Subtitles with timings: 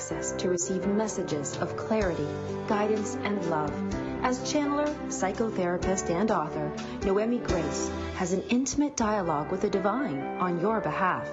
[0.00, 2.26] Access to receive messages of clarity,
[2.68, 3.70] guidance, and love.
[4.24, 6.72] As channeler, psychotherapist, and author,
[7.04, 11.28] Noemi Grace has an intimate dialogue with the divine on your behalf.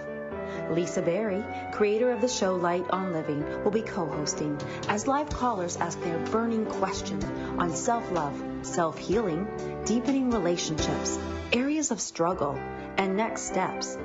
[0.70, 4.60] Lisa Berry, creator of the show Light on Living, will be co-hosting
[4.90, 7.24] as live callers ask their burning questions
[7.58, 9.48] on self-love, self-healing,
[9.86, 11.18] deepening relationships,
[11.54, 12.60] areas of struggle,
[12.98, 13.98] and next steps.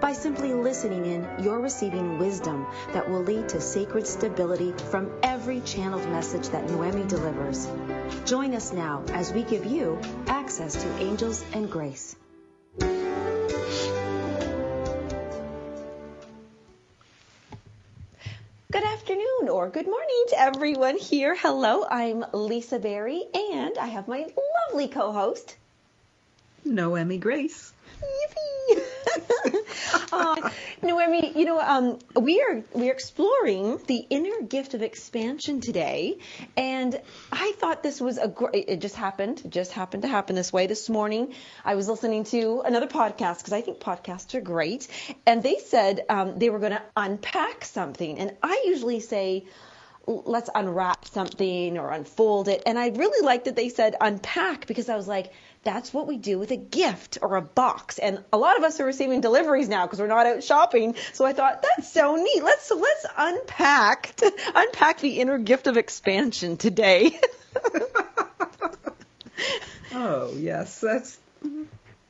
[0.00, 5.60] By simply listening in, you're receiving wisdom that will lead to sacred stability from every
[5.60, 7.68] channeled message that Noemi delivers.
[8.24, 12.16] Join us now as we give you access to angels and grace.
[18.72, 21.34] Good afternoon or good morning to everyone here.
[21.34, 24.26] Hello, I'm Lisa Berry and I have my
[24.68, 25.56] lovely co-host,
[26.64, 27.72] Noemi Grace.
[28.02, 28.82] Yippee!
[30.12, 30.50] uh,
[30.82, 36.18] Noemi, you know, um, we are we are exploring the inner gift of expansion today,
[36.56, 37.00] and
[37.32, 38.66] I thought this was a great.
[38.68, 39.42] It just happened.
[39.44, 40.66] It just happened to happen this way.
[40.66, 41.34] This morning,
[41.64, 44.88] I was listening to another podcast because I think podcasts are great,
[45.26, 49.46] and they said um, they were going to unpack something, and I usually say
[50.06, 52.62] let's unwrap something or unfold it.
[52.66, 55.32] And I really liked that they said unpack because I was like,
[55.62, 57.98] that's what we do with a gift or a box.
[57.98, 60.96] And a lot of us are receiving deliveries now because we're not out shopping.
[61.12, 62.42] So I thought that's so neat.
[62.42, 64.14] Let's so let's unpack
[64.54, 67.18] unpack the inner gift of expansion today.
[69.94, 71.18] oh yes, that's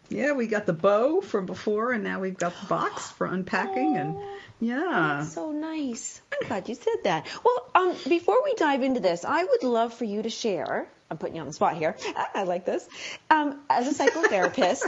[0.09, 0.33] yeah.
[0.33, 4.17] We got the bow from before, and now we've got the box for unpacking and.
[4.63, 5.21] Yeah.
[5.21, 6.21] That's so nice.
[6.31, 7.27] I'm glad you said that.
[7.43, 10.87] Well, um, before we dive into this, I would love for you to share.
[11.11, 11.97] I'm putting you on the spot here.
[12.35, 12.89] I like this.
[13.31, 14.85] Um, as a psychotherapist,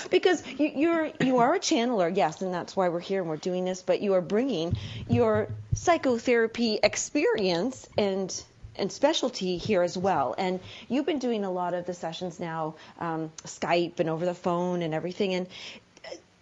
[0.10, 3.36] because you, you're you are a channeler, yes, and that's why we're here and we're
[3.36, 3.82] doing this.
[3.82, 8.42] But you are bringing your psychotherapy experience and
[8.76, 10.34] and specialty here as well.
[10.38, 10.58] And
[10.88, 14.80] you've been doing a lot of the sessions now, um, Skype and over the phone
[14.80, 15.34] and everything.
[15.34, 15.46] And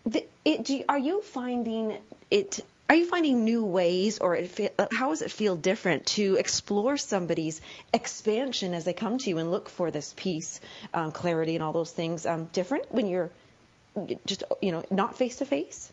[0.06, 1.98] the, it, do, are you finding
[2.30, 2.64] it?
[2.88, 7.60] Are you finding new ways, or it, how does it feel different to explore somebody's
[7.92, 10.58] expansion as they come to you and look for this peace,
[10.94, 12.24] um, clarity, and all those things?
[12.24, 13.30] Um, different when you're
[14.24, 15.92] just you know not face to face.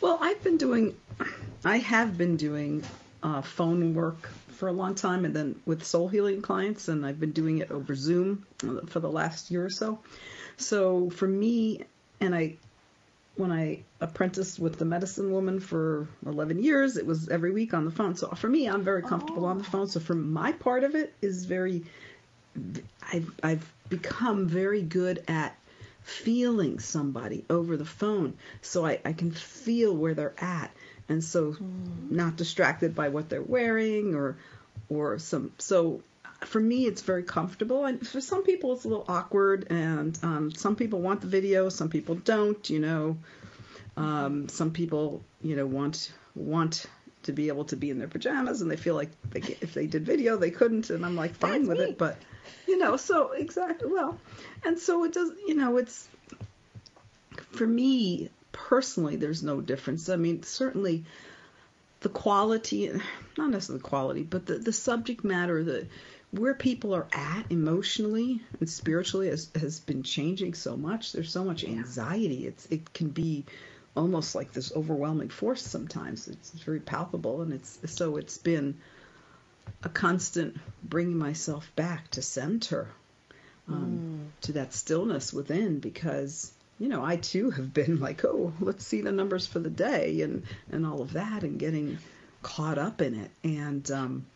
[0.00, 0.94] Well, I've been doing,
[1.64, 2.84] I have been doing
[3.22, 7.18] uh, phone work for a long time, and then with soul healing clients, and I've
[7.18, 8.46] been doing it over Zoom
[8.86, 9.98] for the last year or so.
[10.58, 11.82] So for me,
[12.20, 12.54] and I
[13.36, 17.84] when I apprenticed with the medicine woman for 11 years, it was every week on
[17.84, 18.14] the phone.
[18.14, 19.48] So for me, I'm very comfortable oh.
[19.48, 19.88] on the phone.
[19.88, 21.84] So for my part of it is very,
[23.12, 25.56] I've, I've become very good at
[26.02, 28.34] feeling somebody over the phone.
[28.60, 30.70] So I, I can feel where they're at.
[31.08, 32.10] And so mm.
[32.10, 34.36] not distracted by what they're wearing or,
[34.88, 36.02] or some, so
[36.44, 39.66] for me, it's very comfortable, and for some people, it's a little awkward.
[39.70, 42.68] And um, some people want the video, some people don't.
[42.68, 43.16] You know,
[43.96, 46.86] um, some people, you know, want want
[47.24, 49.86] to be able to be in their pajamas, and they feel like they, if they
[49.86, 50.90] did video, they couldn't.
[50.90, 51.84] And I'm like, fine That's with me.
[51.84, 52.16] it, but
[52.66, 54.18] you know, so exactly well,
[54.64, 55.30] and so it does.
[55.46, 56.08] You know, it's
[57.52, 60.08] for me personally, there's no difference.
[60.08, 61.04] I mean, certainly
[62.00, 62.90] the quality,
[63.38, 65.86] not necessarily the quality, but the, the subject matter, the
[66.32, 71.12] where people are at emotionally and spiritually has, has been changing so much.
[71.12, 72.46] There's so much anxiety.
[72.46, 73.44] It's it can be
[73.94, 76.28] almost like this overwhelming force sometimes.
[76.28, 78.78] It's, very palpable, and it's so it's been
[79.82, 82.88] a constant bringing myself back to center,
[83.68, 84.42] um, mm.
[84.42, 89.02] to that stillness within, because you know I too have been like, oh, let's see
[89.02, 91.98] the numbers for the day and and all of that, and getting
[92.40, 94.26] caught up in it, and um,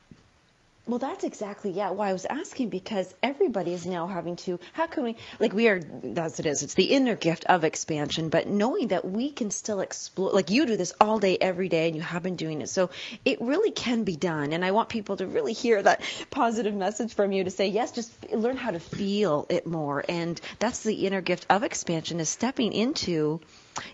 [0.89, 1.91] Well, that's exactly yeah.
[1.91, 4.61] Why I was asking because everybody is now having to.
[4.73, 5.81] How can we like we are?
[5.81, 6.63] That's it is.
[6.63, 10.31] It's the inner gift of expansion, but knowing that we can still explore.
[10.31, 12.91] Like you do this all day, every day, and you have been doing it, so
[13.25, 14.53] it really can be done.
[14.53, 17.91] And I want people to really hear that positive message from you to say yes.
[17.91, 22.29] Just learn how to feel it more, and that's the inner gift of expansion is
[22.29, 23.41] stepping into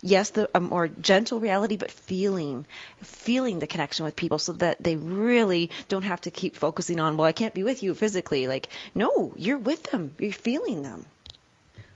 [0.03, 2.67] yes, the a more gentle reality, but feeling,
[3.03, 7.17] feeling the connection with people, so that they really don't have to keep focusing on,
[7.17, 8.47] well, I can't be with you physically.
[8.47, 11.07] Like, no, you're with them, you're feeling them.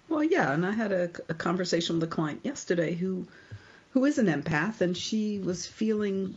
[0.09, 3.27] Well, yeah, and I had a, a conversation with a client yesterday who,
[3.91, 6.37] who is an empath, and she was feeling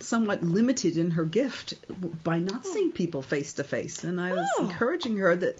[0.00, 1.74] somewhat limited in her gift
[2.22, 2.72] by not oh.
[2.72, 4.64] seeing people face to face, and I was Oh.
[4.64, 5.58] encouraging her that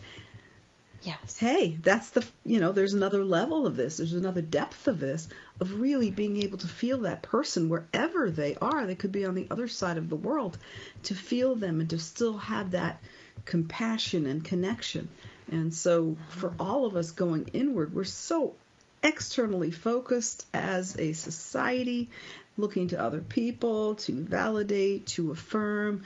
[1.04, 1.36] Yes.
[1.38, 5.28] hey, that's the, you know, there's another level of this, there's another depth of this,
[5.60, 8.86] of really being able to feel that person wherever they are.
[8.86, 10.56] They could be on the other side of the world,
[11.04, 13.02] to feel them and to still have that
[13.44, 15.08] compassion and connection.
[15.50, 16.56] And so for uh-huh.
[16.58, 18.54] all of us going inward, we're so
[19.02, 22.08] externally focused as a society,
[22.56, 26.02] looking to other people to validate, to affirm,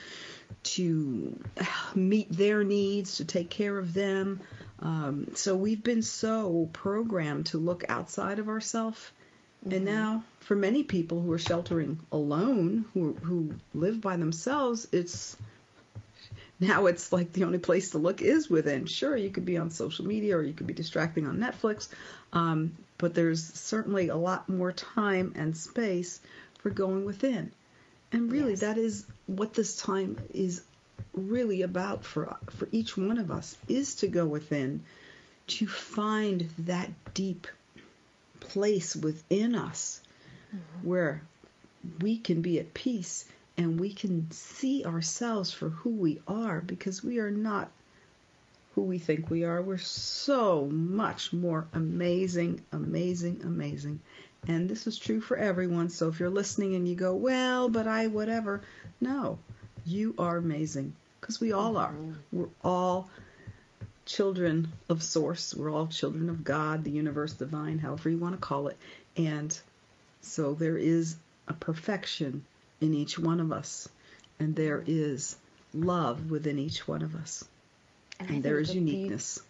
[0.65, 1.39] to
[1.95, 4.41] meet their needs, to take care of them.
[4.81, 9.11] Um, so we've been so programmed to look outside of ourselves.
[9.69, 15.37] And now, for many people who are sheltering alone, who who live by themselves, it's
[16.61, 18.87] now it's like the only place to look is within.
[18.87, 21.89] Sure, you could be on social media or you could be distracting on Netflix,
[22.33, 26.21] um, but there's certainly a lot more time and space
[26.61, 27.51] for going within.
[28.13, 28.61] And really, Yes.
[28.61, 30.63] that is what this time is
[31.13, 34.83] really about for for each one of us is to go within,
[35.47, 37.47] to find that deep
[38.41, 40.01] place within us
[40.55, 40.89] mm-hmm.
[40.89, 41.23] where
[42.01, 43.25] we can be at peace
[43.57, 47.71] and we can see ourselves for who we are because we are not
[48.75, 49.61] who we think we are.
[49.61, 53.99] We're so much more amazing, amazing, amazing.
[54.47, 55.89] And this is true for everyone.
[55.89, 58.63] So if you're listening and you go, well, but I, whatever,
[59.01, 59.41] no,
[59.89, 61.93] you are amazing because we all are.
[61.93, 62.13] Mm-hmm.
[62.33, 63.09] We're all
[64.05, 65.55] children of Source.
[65.55, 68.77] We're all children of God, the universe, divine, however you want to call it.
[69.17, 69.59] And
[70.21, 72.45] so there is a perfection
[72.81, 73.89] in each one of us,
[74.39, 75.37] and there is
[75.75, 77.45] love within each one of us,
[78.21, 79.41] I and there is think is the beau- uniqueness.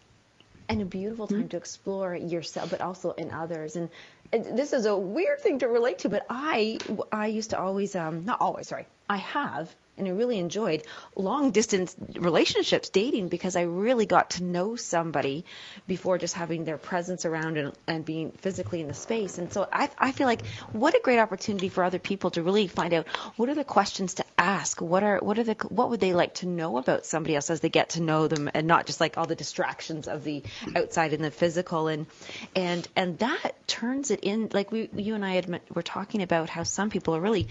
[0.69, 1.35] and a beautiful hmm?
[1.35, 3.77] time to explore yourself, but also in others.
[3.77, 3.91] And
[4.31, 6.79] this is a weird thing to relate to, but I
[7.13, 10.85] I used to always um not always sorry I have and I really enjoyed
[11.17, 15.45] long distance relationships dating because I really got to know somebody
[15.87, 19.39] before just having their presence around and, and being physically in the space.
[19.39, 22.69] And so I, I feel like what a great opportunity for other people to really
[22.69, 26.01] find out what are the questions to ask, what are what are the what would
[26.01, 28.87] they like to know about somebody else as they get to know them, and not
[28.87, 30.43] just like all the distractions of the
[30.77, 32.07] outside and the physical and
[32.55, 36.51] and and that turns it in like we you and I had were talking about
[36.51, 37.49] how some people are really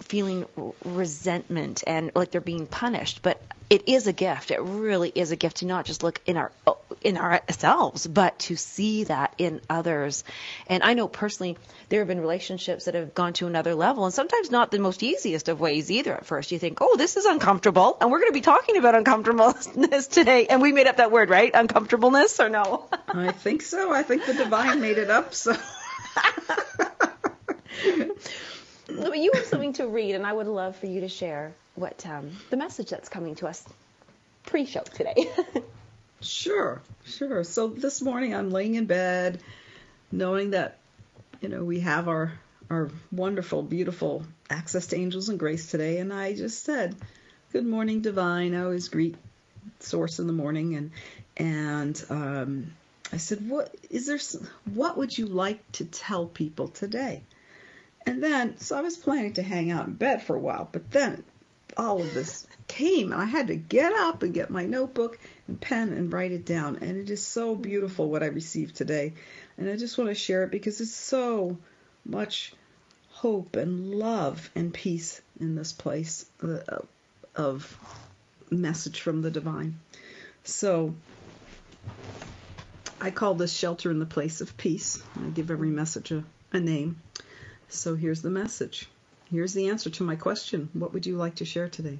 [0.00, 0.46] feeling
[0.84, 3.20] resentment and like they're being punished.
[3.22, 4.50] But it is a gift.
[4.52, 6.52] It really is a gift to not just look in our
[7.02, 10.24] in ourselves but to see that in others.
[10.68, 11.58] And i know personally
[11.88, 15.02] there have been relationships that have gone to another level and sometimes not the most
[15.02, 16.14] easiest of ways either.
[16.14, 18.94] At first you think oh this is uncomfortable and we're going to be talking about
[18.94, 20.46] uncomfortableness today.
[20.46, 21.50] And we made up that word right?
[21.52, 22.88] Uncomfortableness or no?
[23.08, 23.92] I think so.
[23.92, 25.34] I think the divine made it up.
[25.34, 25.56] So
[28.86, 32.06] But you have something to read, and I would love for you to share what
[32.06, 33.64] um, the message that's coming to us
[34.44, 35.30] pre-show today.
[36.22, 37.44] Sure, sure.
[37.44, 39.40] So this morning I'm laying in bed,
[40.10, 40.78] knowing that,
[41.40, 42.32] you know, we have our
[42.70, 46.96] our wonderful, beautiful access to angels and grace today, and I just said,
[47.52, 49.14] "Good morning, divine." I always greet
[49.80, 50.90] Source in the morning, and
[51.36, 52.72] and um,
[53.12, 54.18] I said, "What is there?
[54.72, 57.22] What would you like to tell people today?"
[58.06, 60.90] And then, so I was planning to hang out in bed for a while, but
[60.92, 61.24] then
[61.76, 65.60] all of this came and I had to get up and get my notebook and
[65.60, 66.76] pen and write it down.
[66.76, 69.12] And it is so beautiful what I received today.
[69.58, 71.58] And I just want to share it because it's so
[72.04, 72.52] much
[73.10, 76.78] hope and love and peace in this place uh,
[77.34, 77.78] of
[78.50, 79.78] message from the divine.
[80.44, 80.94] So
[83.00, 85.02] I call this shelter in the place of peace.
[85.16, 87.00] I give every message a, a name.
[87.68, 88.88] So here's the message.
[89.30, 90.68] Here's the answer to my question.
[90.72, 91.98] What would you like to share today?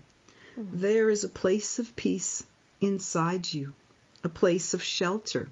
[0.54, 0.64] Hmm.
[0.72, 2.44] There is a place of peace
[2.80, 3.72] inside you,
[4.22, 5.48] a place of shelter.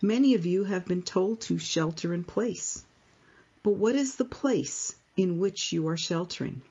[0.00, 2.84] Many of you have been told to shelter in place.
[3.62, 6.62] But what is the place in which you are sheltering?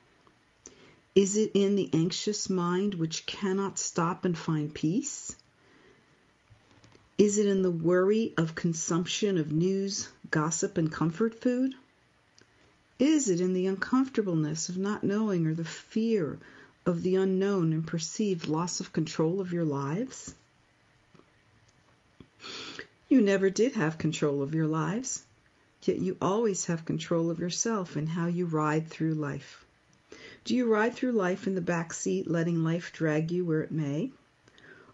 [1.14, 5.36] Is it in the anxious mind which cannot stop and find peace?
[7.18, 11.74] Is it in the worry of consumption of news, gossip, and comfort food?
[13.00, 16.38] Is it in the uncomfortableness of not knowing or the fear
[16.86, 20.32] of the unknown and perceived loss of control of your lives?
[23.08, 25.24] You never did have control of your lives,
[25.82, 29.64] yet you always have control of yourself and how you ride through life.
[30.44, 33.72] Do you ride through life in the back seat, letting life drag you where it
[33.72, 34.12] may?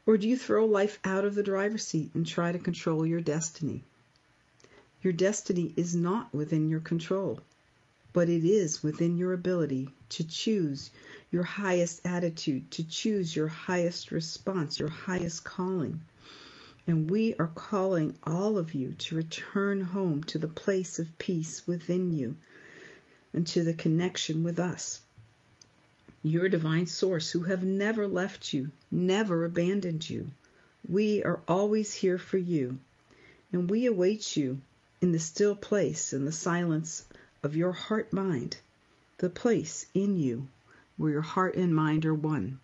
[0.07, 3.21] Or do you throw life out of the driver's seat and try to control your
[3.21, 3.83] destiny?
[5.02, 7.40] Your destiny is not within your control,
[8.12, 10.90] but it is within your ability to choose
[11.31, 16.00] your highest attitude, to choose your highest response, your highest calling.
[16.87, 21.67] And we are calling all of you to return home to the place of peace
[21.67, 22.37] within you
[23.33, 25.00] and to the connection with us
[26.23, 30.31] your divine source, who have never left you, never abandoned you.
[30.87, 32.79] We are always here for you,
[33.52, 34.61] and we await you
[35.00, 37.05] in the still place in the silence
[37.42, 38.56] of your heart mind,
[39.18, 40.47] the place in you
[40.97, 42.61] where your heart and mind are one,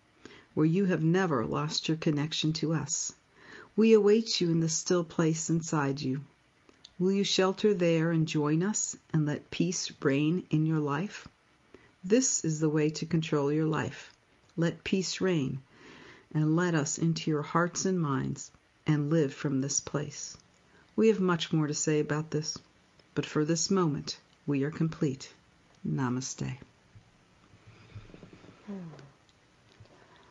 [0.53, 3.11] where you have never lost your connection to us.
[3.75, 6.21] We await you in the still place inside you.
[6.99, 11.27] Will you shelter there and join us and let peace reign in your life?
[12.03, 14.13] This is the way to control your life.
[14.55, 15.61] Let peace reign,
[16.33, 18.51] and let us into your hearts and minds
[18.85, 20.37] and live from this place.
[20.95, 22.57] We have much more to say about this,
[23.15, 25.31] but for this moment we are complete.
[25.87, 26.51] Namaste.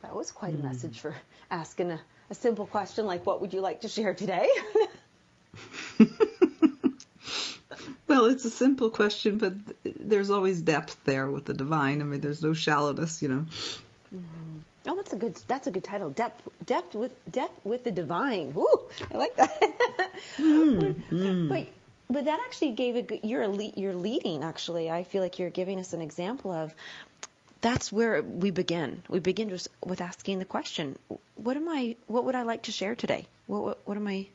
[0.02, 1.14] That was quite a message for
[1.50, 4.48] asking a, a simple question like, What would you like to share today?
[8.16, 9.52] Well, it's a simple question, but
[9.84, 12.00] there's always depth there with the divine.
[12.00, 13.46] I mean, there's no shallowness, you know.
[14.14, 14.58] Mm-hmm.
[14.88, 16.10] Oh, that's a good that's a good title.
[16.10, 18.54] Depth depth with depth with the divine.
[18.54, 18.66] Woo,
[19.12, 19.60] I like that.
[20.38, 21.66] mm, but
[22.08, 23.20] but that actually gave a good.
[23.22, 24.90] You're a lead, you're leading actually.
[24.90, 26.74] I feel like you're giving us an example of.
[27.62, 29.02] That's where we begin.
[29.08, 30.98] We begin just with asking the question:
[31.34, 31.96] What am I?
[32.06, 33.26] What would I like to share today?
[33.46, 34.26] What what, what am I?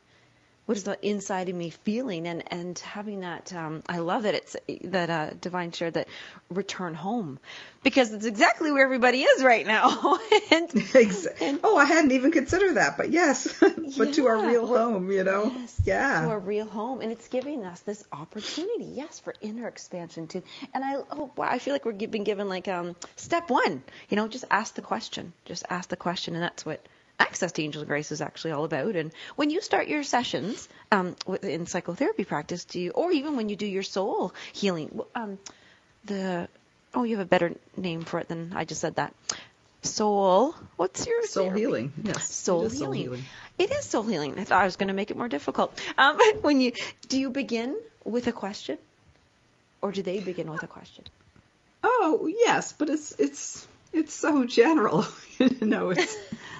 [0.66, 4.34] What is the inside of me feeling and and having that um, I love that
[4.34, 6.08] it's that uh, divine shared that
[6.50, 7.38] return home
[7.82, 10.18] because it's exactly where everybody is right now.
[10.50, 10.70] And,
[11.40, 14.92] and, oh I hadn't even considered that but yes but yeah, to our real well,
[14.92, 15.52] home you know?
[15.56, 16.22] Yes, yeah.
[16.22, 17.00] to our real home.
[17.00, 20.42] And it's giving us this opportunity yes for inner expansion too.
[20.74, 24.16] And I oh wow I feel like we're being given like um step one you
[24.16, 26.84] know just ask the question just ask the question and that's what
[27.22, 28.96] access to angel grace is actually all about.
[28.96, 33.48] And when you start your sessions um, in psychotherapy practice, do you, or even when
[33.48, 35.38] you do your soul healing, um,
[36.04, 36.48] the
[36.94, 39.14] oh, you have a better name for it than I just said that.
[39.82, 40.54] Soul.
[40.76, 41.60] What's your soul therapy?
[41.60, 41.92] healing?
[42.02, 42.78] Yes, soul, healing.
[42.78, 43.24] soul healing.
[43.58, 44.38] It is soul healing.
[44.38, 45.80] I thought I was going to make it more difficult.
[45.98, 46.72] Um, when you
[47.08, 48.78] do you begin with a question,
[49.80, 51.04] or do they begin with a question?
[51.82, 55.06] Oh yes, but it's it's it's so general.
[55.38, 56.16] you know, it's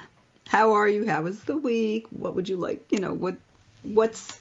[0.52, 1.08] how are you?
[1.08, 2.06] How was the week?
[2.10, 2.84] What would you like?
[2.92, 3.36] You know, what
[3.82, 4.38] what's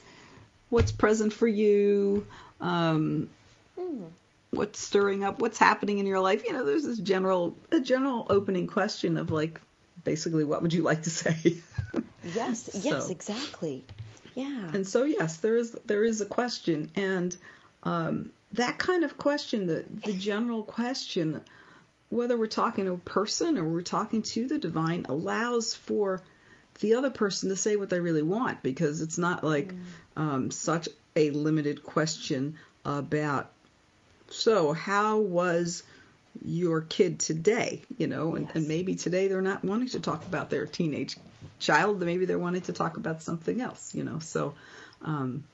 [0.68, 2.26] what's present for you?
[2.60, 3.30] Um,
[3.80, 4.10] mm.
[4.50, 5.38] What's stirring up?
[5.40, 6.44] What's happening in your life?
[6.44, 9.58] You know, there's this general a general opening question of like
[10.04, 11.62] basically what would you like to say?
[12.34, 13.82] yes, so, yes, exactly.
[14.34, 14.70] Yeah.
[14.74, 17.34] And so yes, there is there is a question and
[17.84, 21.40] um, that kind of question, the the general question
[22.12, 26.20] whether we're talking to a person or we're talking to the divine, allows for
[26.80, 29.72] the other person to say what they really want because it's not like
[30.14, 33.50] um, such a limited question about,
[34.28, 35.84] so how was
[36.44, 37.80] your kid today?
[37.96, 38.56] You know, and, yes.
[38.56, 41.16] and maybe today they're not wanting to talk about their teenage
[41.60, 44.18] child, maybe they're wanting to talk about something else, you know.
[44.18, 44.54] So,
[45.00, 45.44] um,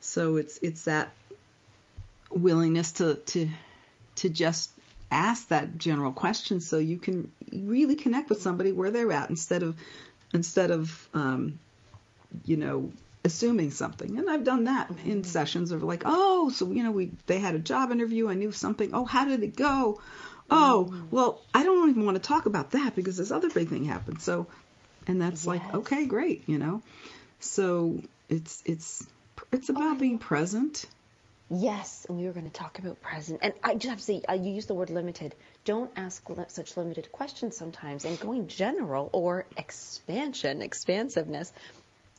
[0.00, 1.10] so it's it's that
[2.30, 3.48] willingness to to
[4.16, 4.70] to just
[5.10, 9.62] ask that general question so you can really connect with somebody where they're at instead
[9.62, 9.76] of
[10.34, 11.58] instead of um,
[12.44, 12.90] you know
[13.24, 14.18] assuming something.
[14.18, 17.54] And i've done that in sessions of like oh so you know we they had
[17.54, 18.28] a job interview.
[18.28, 18.90] I knew something.
[18.92, 20.00] Oh how did it go?
[20.50, 23.84] Oh well i don't even want to talk about that because this other big thing
[23.84, 24.22] happened.
[24.22, 24.46] So
[25.06, 25.46] and that's yes.
[25.46, 26.82] like okay great you know?
[27.40, 29.06] So it's it's
[29.52, 30.86] it's about being present
[31.48, 33.38] Yes, and we were going to talk about present.
[33.42, 35.34] And I just have to say, uh, you use the word limited.
[35.64, 38.04] Don't ask such limited questions sometimes.
[38.04, 41.52] And going general or expansion, expansiveness,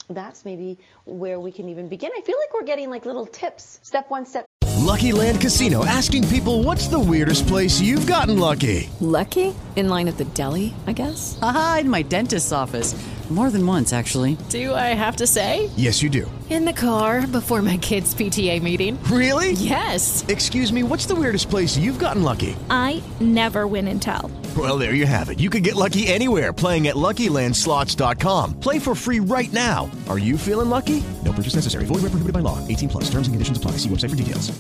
[0.10, 2.12] that's maybe where we can even begin.
[2.16, 3.80] I feel like we're getting like little tips.
[3.84, 4.46] Step one, step
[4.88, 8.90] Lucky Land Casino asking people what's the weirdest place you've gotten lucky?
[9.02, 9.54] Lucky?
[9.76, 11.38] In line at the deli, I guess?
[11.42, 12.96] Aha, in my dentist's office.
[13.30, 14.38] More than once, actually.
[14.48, 15.70] Do I have to say?
[15.76, 16.32] Yes, you do.
[16.50, 18.98] In the car before my kids' PTA meeting.
[19.12, 19.52] Really?
[19.52, 20.24] Yes.
[20.30, 22.56] Excuse me, what's the weirdest place you've gotten lucky?
[22.70, 24.32] I never win and tell.
[24.58, 25.42] Well, there you have it.
[25.42, 28.62] You can get lucky anywhere playing at LuckyLandSlots.com.
[28.62, 29.92] Play for free right now.
[30.08, 31.04] Are you feeling lucky?
[31.26, 31.84] No purchase necessary.
[31.84, 32.66] Void where prohibited by law.
[32.66, 33.04] 18 plus.
[33.12, 33.72] Terms and conditions apply.
[33.72, 34.58] See website for details.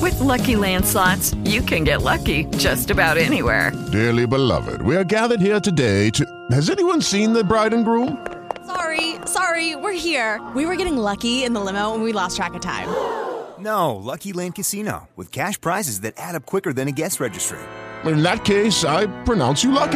[0.00, 3.72] With Lucky Land slots, you can get lucky just about anywhere.
[3.90, 6.24] Dearly beloved, we are gathered here today to.
[6.52, 8.24] Has anyone seen the bride and groom?
[8.66, 10.40] Sorry, sorry, we're here.
[10.54, 12.88] We were getting lucky in the limo and we lost track of time.
[13.56, 17.60] No, Lucky Land Casino, with cash prizes that add up quicker than a guest registry.
[18.04, 19.92] In that case, I pronounce you lucky.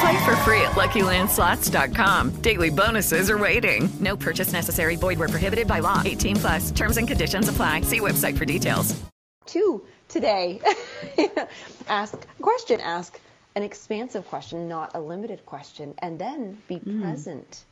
[0.00, 2.30] Play for free at LuckyLandSlots.com.
[2.40, 3.90] Daily bonuses are waiting.
[4.00, 4.96] No purchase necessary.
[4.96, 6.00] Void where prohibited by law.
[6.04, 6.70] 18 plus.
[6.70, 7.82] Terms and conditions apply.
[7.82, 9.00] See website for details.
[9.44, 10.60] Two today.
[11.88, 12.80] ask a question.
[12.80, 13.20] Ask
[13.54, 17.02] an expansive question, not a limited question, and then be hmm.
[17.02, 17.64] present.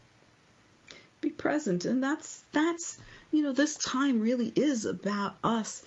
[1.21, 1.85] Be present.
[1.85, 2.99] And that's that's
[3.31, 5.83] you know this time really is about us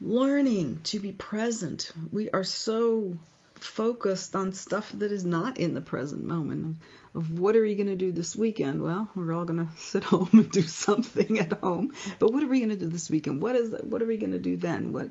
[0.00, 1.92] learning to be present.
[2.12, 3.16] We are so
[3.56, 6.76] focused on stuff that is not in the present moment
[7.14, 8.82] of what are you going to do this weekend?
[8.82, 11.92] Well we're all going to sit home and do something at home.
[12.18, 13.42] But what are we going to do this weekend?
[13.42, 14.92] What is what are we going to do then?
[14.92, 15.10] What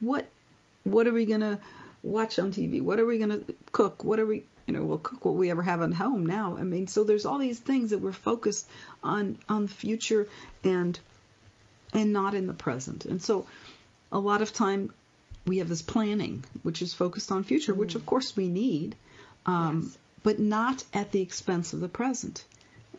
[0.00, 0.26] what
[0.84, 1.58] what are we going to
[2.02, 4.04] watch on TV what are we going to cook?
[4.04, 6.56] What are we you know we'll cook what we ever have at home now.
[6.58, 8.68] I mean so there's all these things that we're focused
[9.02, 10.28] on on the future
[10.64, 10.98] and
[11.92, 13.04] and not in the present.
[13.04, 13.46] And so
[14.10, 14.92] a lot of time
[15.46, 18.96] we have this planning which is focused on future which of course we need
[19.46, 19.92] um,
[20.24, 22.44] but not at the expense of the present.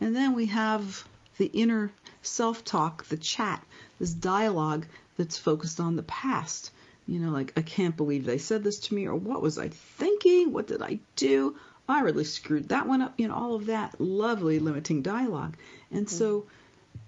[0.00, 1.06] And then we have
[1.36, 3.64] the inner self-talk the chat
[3.98, 6.70] this dialogue that's focused on the past
[7.08, 9.68] you know, like, I can't believe they said this to me, or what was I
[9.68, 10.52] thinking?
[10.52, 11.56] What did I do?
[11.88, 13.14] I really screwed that one up.
[13.16, 15.56] You know, all of that lovely limiting dialogue.
[15.90, 16.16] And mm-hmm.
[16.16, 16.44] so,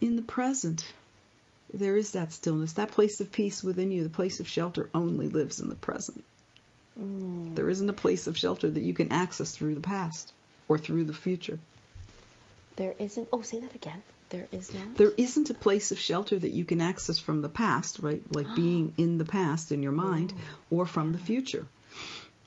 [0.01, 0.91] in the present,
[1.75, 2.73] there is that stillness.
[2.73, 6.25] That place of peace within you, the place of shelter, only lives in the present.
[6.99, 7.55] Mm.
[7.55, 10.33] There isn't a place of shelter that you can access through the past
[10.67, 11.59] or through the future.
[12.77, 13.29] There isn't.
[13.35, 14.03] Oh, say that again.
[14.31, 14.97] There is not.
[14.97, 18.23] There isn't a place of shelter that you can access from the past, right?
[18.35, 20.33] Like being in the past in your mind,
[20.71, 21.67] or from the future,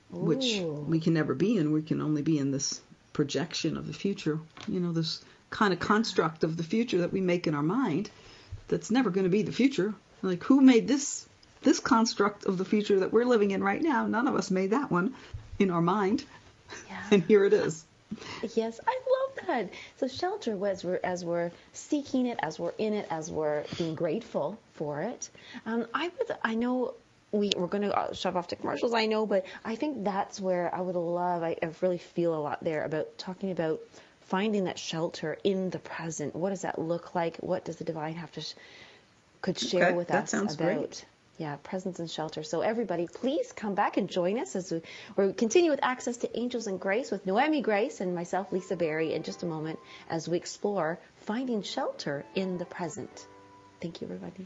[0.10, 1.72] which we can never be in.
[1.72, 5.80] We can only be in this projection of the future, you know, this kind of
[5.80, 8.10] construct of the future that we make in our mind
[8.70, 9.94] that's never going to be the future.
[10.22, 11.28] Like, who made this?
[11.62, 14.72] This construct of the future that we're living in right now, none of us made
[14.72, 15.14] that one
[15.60, 16.26] in our mind.
[16.90, 17.04] Yeah.
[17.12, 17.86] And here it is.
[18.56, 19.70] Yes, I love that.
[19.98, 23.96] So shelter as we're as we're seeking it, as we're in it, as we're being
[23.96, 25.30] grateful for it.
[25.66, 26.38] Um, I would.
[26.44, 26.94] I know.
[27.32, 30.40] We, we're going to uh, shove off to commercials, I know, but I think that's
[30.40, 33.80] where I would love, I, I really feel a lot there about talking about
[34.22, 36.36] finding that shelter in the present.
[36.36, 37.38] What does that look like?
[37.38, 38.54] What does the divine have to, sh-
[39.42, 40.76] could share Okay, with that us sounds about?
[40.76, 41.06] great.
[41.38, 42.44] Yeah, presence and shelter.
[42.44, 44.82] So everybody, please come back and join us as we,
[45.18, 49.14] we continue with access to angels and grace with Noemi Grace and myself, Lisa Berry,
[49.14, 53.28] in just a moment as we explore finding shelter in the present.
[53.82, 54.46] Thank you, everybody.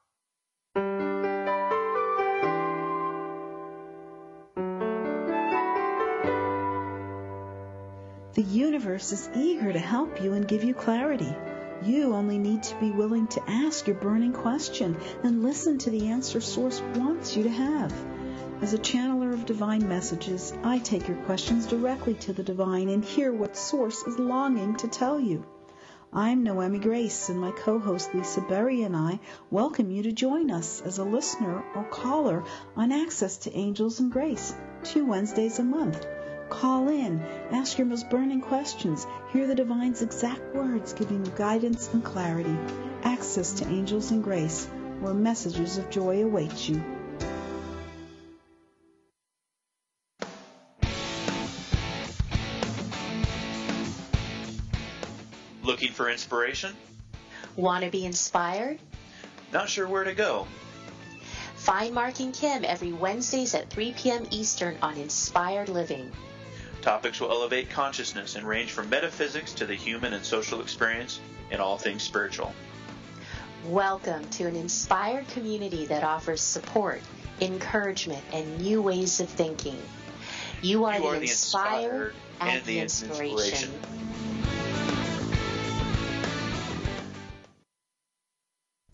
[8.33, 11.35] The universe is eager to help you and give you clarity.
[11.83, 16.07] You only need to be willing to ask your burning question and listen to the
[16.07, 17.93] answer Source wants you to have.
[18.61, 23.03] As a channeler of divine messages, I take your questions directly to the divine and
[23.03, 25.43] hear what Source is longing to tell you.
[26.13, 30.51] I'm Noemi Grace, and my co host Lisa Berry and I welcome you to join
[30.51, 32.45] us as a listener or caller
[32.77, 36.07] on Access to Angels and Grace, two Wednesdays a month.
[36.51, 41.91] Call in, ask your most burning questions, hear the divine's exact words giving you guidance
[41.93, 42.55] and clarity,
[43.03, 44.67] access to angels and grace,
[44.99, 46.83] where messages of joy await you.
[55.63, 56.75] Looking for inspiration?
[57.55, 58.77] Want to be inspired?
[59.53, 60.47] Not sure where to go.
[61.55, 64.27] Find Mark and Kim every Wednesdays at 3 p.m.
[64.31, 66.11] Eastern on Inspired Living.
[66.81, 71.19] Topics will elevate consciousness and range from metaphysics to the human and social experience
[71.51, 72.55] and all things spiritual.
[73.67, 77.01] Welcome to an inspired community that offers support,
[77.39, 79.77] encouragement, and new ways of thinking.
[80.63, 83.71] You are, You the, are the inspired inspired and, and the the inspiration.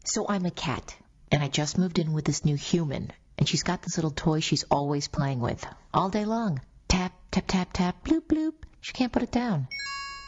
[0.03, 0.93] So I'm a cat,
[1.31, 4.41] and I just moved in with this new human, and she's got this little toy
[4.41, 6.59] she's always playing with, all day long.
[7.31, 8.53] Tap, tap, tap, bloop, bloop.
[8.81, 9.67] She can't put it down.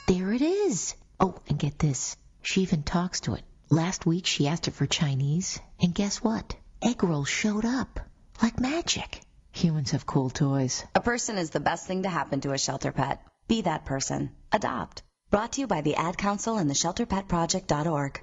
[0.07, 0.95] There it is.
[1.19, 2.15] Oh, and get this.
[2.41, 3.43] She even talks to it.
[3.69, 6.55] Last week she asked it for Chinese, and guess what?
[6.81, 7.99] Egg rolls showed up.
[8.41, 9.21] Like magic.
[9.51, 10.83] Humans have cool toys.
[10.95, 13.21] A person is the best thing to happen to a shelter pet.
[13.47, 14.31] Be that person.
[14.51, 15.03] Adopt.
[15.29, 18.21] Brought to you by the Ad Council and the ShelterPetProject.org.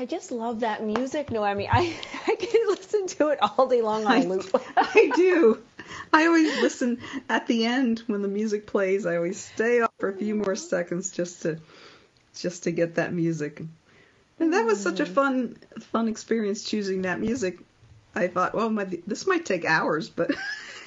[0.00, 1.68] I just love that music, Noemi.
[1.68, 1.94] I,
[2.26, 4.62] I can listen to it all day long on loop.
[4.78, 5.60] I do.
[6.10, 9.04] I always listen at the end when the music plays.
[9.04, 10.68] I always stay up for a few more mm-hmm.
[10.68, 11.60] seconds just to
[12.34, 13.60] just to get that music.
[14.38, 15.12] And that was such a mm-hmm.
[15.12, 15.56] fun
[15.92, 17.58] fun experience choosing that music.
[18.14, 20.30] I thought, well, my, this might take hours, but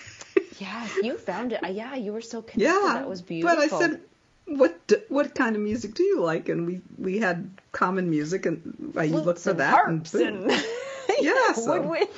[0.58, 1.60] yeah, you found it.
[1.71, 2.63] Yeah, you were so connected.
[2.63, 3.58] yeah, that was beautiful.
[3.58, 4.02] But I said,
[4.45, 6.49] what d- what kind of music do you like?
[6.49, 9.71] And we we had common music, and uh, I looked for that.
[9.71, 10.49] harps boom.
[10.49, 10.65] and
[11.21, 12.10] yeah, so- woodwind.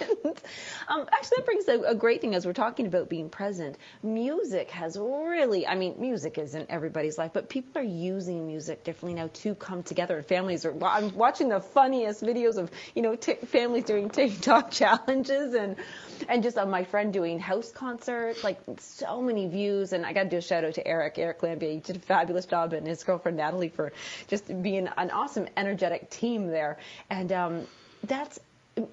[0.88, 3.78] Um, actually, that brings a, a great thing as we're talking about being present.
[4.04, 8.84] Music has really, I mean, music is in everybody's life, but people are using music
[8.84, 10.18] differently now to come together.
[10.18, 10.76] And families are.
[10.84, 15.76] I'm watching the funniest videos of you know t- families doing TikTok challenges and
[16.30, 19.94] and just uh, my friend doing house concerts, like so many views.
[19.94, 21.72] And I got to do a shout out to Eric, Eric Lambia.
[21.72, 23.92] He did a fabulous job, and his girlfriend Natalie for
[24.28, 26.78] just being an awesome, energetic team there.
[27.10, 27.68] And um,
[28.04, 28.40] that's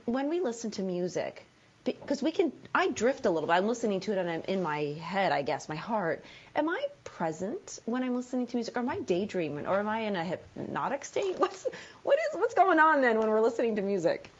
[0.04, 1.44] when we listen to music
[1.84, 3.54] because we can i drift a little bit.
[3.54, 6.24] I'm listening to it and i'm in my head i guess my heart.
[6.54, 8.76] Am i present when i'm listening to music?
[8.76, 9.66] Or am i daydreaming?
[9.66, 11.34] Or am i in a hypnotic state?
[11.38, 11.66] What's
[12.02, 14.30] what is what's going on then when we're listening to music?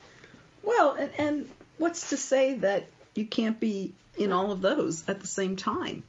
[0.63, 5.21] Well, and, and what's to say that you can't be in all of those at
[5.21, 6.05] the same time?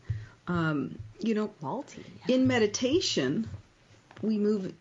[0.47, 2.05] Um, you know, multi.
[2.27, 3.49] In meditation,
[4.21, 4.73] we move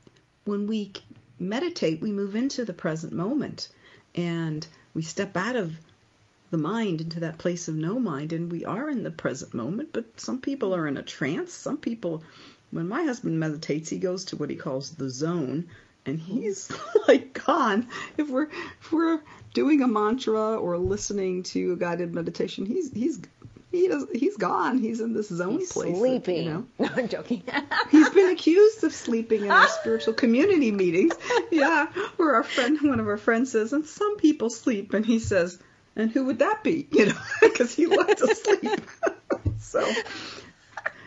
[0.45, 0.93] when we
[1.39, 3.69] meditate, we move into the present moment,
[4.15, 5.75] and we step out of
[6.51, 9.89] the mind into that place of no mind, and we are in the present moment.
[9.93, 11.53] But some people are in a trance.
[11.53, 12.23] Some people,
[12.71, 15.67] when my husband meditates, he goes to what he calls the zone,
[16.05, 16.71] and he's
[17.09, 17.89] like gone.
[18.19, 18.49] If we're
[18.81, 19.21] if we're
[19.55, 23.21] doing a mantra or listening to a guided meditation, he's he's
[23.73, 24.79] he does he's gone.
[24.79, 25.97] He's in this zone He's place.
[25.97, 26.45] sleeping.
[26.45, 26.67] You know?
[26.79, 27.43] no i'm joking
[27.91, 31.15] He's been accused of sleeping in our spiritual community meetings.
[31.51, 35.19] Yeah, where our friend, one of our friends says, and some people sleep, and he
[35.19, 35.59] says,
[35.97, 36.87] and who would that be?
[36.91, 38.81] You know, because he looked asleep.
[39.59, 39.91] so,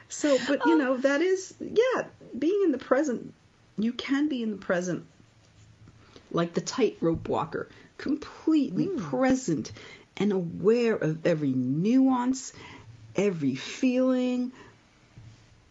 [0.09, 2.03] so, but you know, that is, yeah,
[2.37, 3.33] being in the present.
[3.77, 5.05] You can be in the present,
[6.31, 8.97] like the tightrope walker, completely hmm.
[8.97, 9.71] present
[10.17, 12.53] and aware of every nuance,
[13.15, 14.51] every feeling,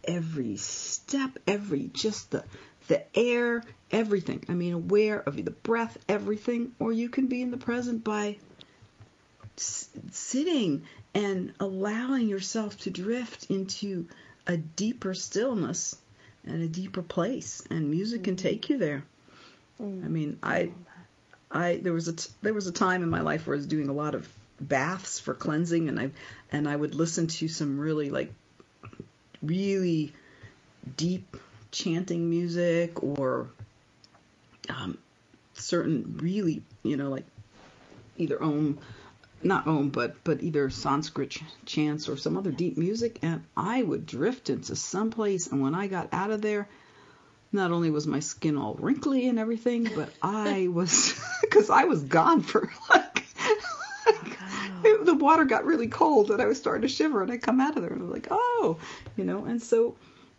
[0.03, 2.43] every step, every just the
[2.87, 4.43] the air, everything.
[4.47, 6.73] I mean, aware of the breath, everything.
[6.79, 8.37] Or you can be in the present by
[9.57, 14.07] s- sitting and allowing yourself to drift into
[14.45, 15.97] a deeper stillness
[16.45, 17.63] and a deeper place.
[17.69, 18.47] And music can mm-hmm.
[18.47, 19.03] take you there.
[19.79, 20.13] I mm-hmm.
[20.13, 20.71] mean, I,
[21.51, 23.67] I there was a t- there was a time in my life where I was
[23.67, 24.27] doing a lot of
[24.59, 26.11] baths for cleansing, and I
[26.51, 28.33] and I would listen to some really like
[29.41, 30.13] really
[30.97, 31.37] deep
[31.71, 33.49] chanting music or
[34.69, 34.97] um,
[35.53, 37.25] certain really you know like
[38.17, 38.77] either om
[39.43, 43.81] not om but but either sanskrit ch- chants or some other deep music and i
[43.81, 46.67] would drift into some place and when i got out of there
[47.55, 52.03] not only was my skin all wrinkly and everything but i was because i was
[52.03, 53.25] gone for like
[54.83, 57.59] it- the water got really cold and I was starting to shiver and I come
[57.59, 58.77] out of there and I'm like, oh,
[59.15, 59.95] you know, and so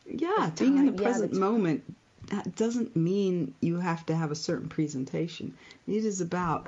[0.07, 1.95] yeah, being in the time, yeah, present moment
[2.29, 5.57] that doesn't mean you have to have a certain presentation.
[5.87, 6.67] It is about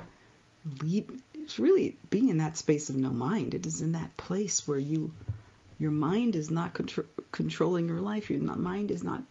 [0.81, 3.53] lead, it's really being in that space of no mind.
[3.53, 5.13] It is in that place where you
[5.77, 8.29] your mind is not contr- controlling your life.
[8.29, 9.23] Your mind is not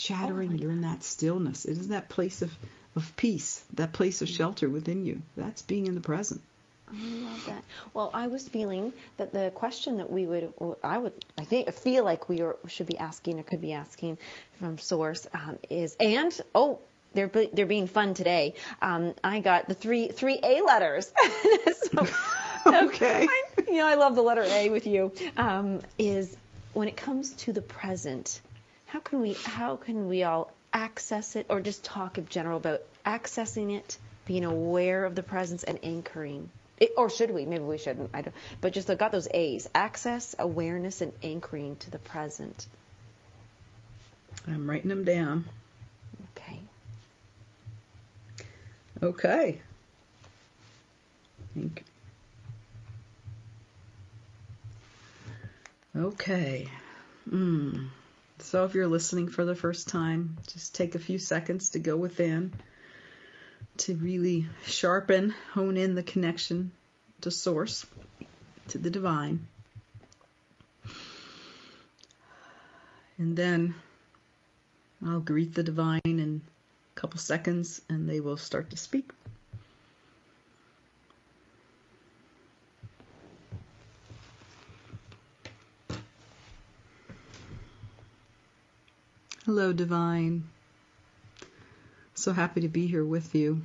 [0.00, 0.58] chattering.
[0.58, 1.64] You're in that stillness.
[1.64, 2.50] It is that place of,
[2.96, 5.22] of peace, that place of shelter within you.
[5.36, 6.40] That's being in the present.
[6.88, 7.62] I love that.
[7.94, 12.02] Well, I was feeling that the question that we would, I would, I think, feel
[12.04, 14.18] like we are, should be asking or could be asking
[14.58, 16.80] from Source um, is, and oh,
[17.12, 18.54] they're they're being fun today.
[18.82, 21.12] Um, I got the three three A letters.
[21.92, 22.06] so,
[22.66, 23.26] okay.
[23.28, 25.12] I, you know, I love the letter A with you.
[25.36, 26.36] Um, is
[26.72, 28.40] when it comes to the present,
[28.90, 32.82] how can we how can we all access it, or just talk in general about
[33.06, 36.50] accessing it, being aware of the presence, and anchoring.
[36.78, 37.44] It, or should we?
[37.44, 38.10] Maybe we shouldn't.
[38.12, 38.34] I don't.
[38.60, 42.66] But just I got those A's: access, awareness, and anchoring to the present.
[44.48, 45.44] I'm writing them down.
[46.36, 46.58] Okay.
[49.02, 49.60] Okay.
[51.54, 51.84] Think.
[55.94, 56.68] Okay.
[57.30, 57.88] Mm.
[58.42, 61.96] So if you're listening for the first time, just take a few seconds to go
[61.96, 62.52] within
[63.78, 66.72] to really sharpen, hone in the connection
[67.20, 67.86] to source,
[68.68, 69.46] to the divine.
[73.18, 73.74] And then
[75.06, 76.40] I'll greet the divine in
[76.96, 79.10] a couple seconds and they will start to speak.
[89.52, 90.44] Hello, Divine.
[92.14, 93.62] So happy to be here with you.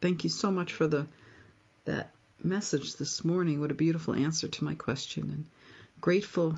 [0.00, 1.08] Thank you so much for the
[1.86, 3.60] that message this morning.
[3.60, 5.44] What a beautiful answer to my question, and
[6.00, 6.54] grateful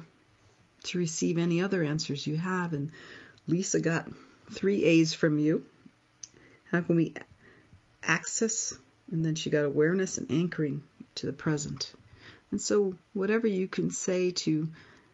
[0.82, 2.74] to receive any other answers you have.
[2.74, 2.90] And
[3.46, 4.06] Lisa got
[4.50, 5.64] three A's from you.
[6.70, 7.14] How can we
[8.02, 8.76] access?
[9.10, 10.82] And then she got awareness and anchoring
[11.14, 11.94] to the present.
[12.50, 14.68] And so, whatever you can say to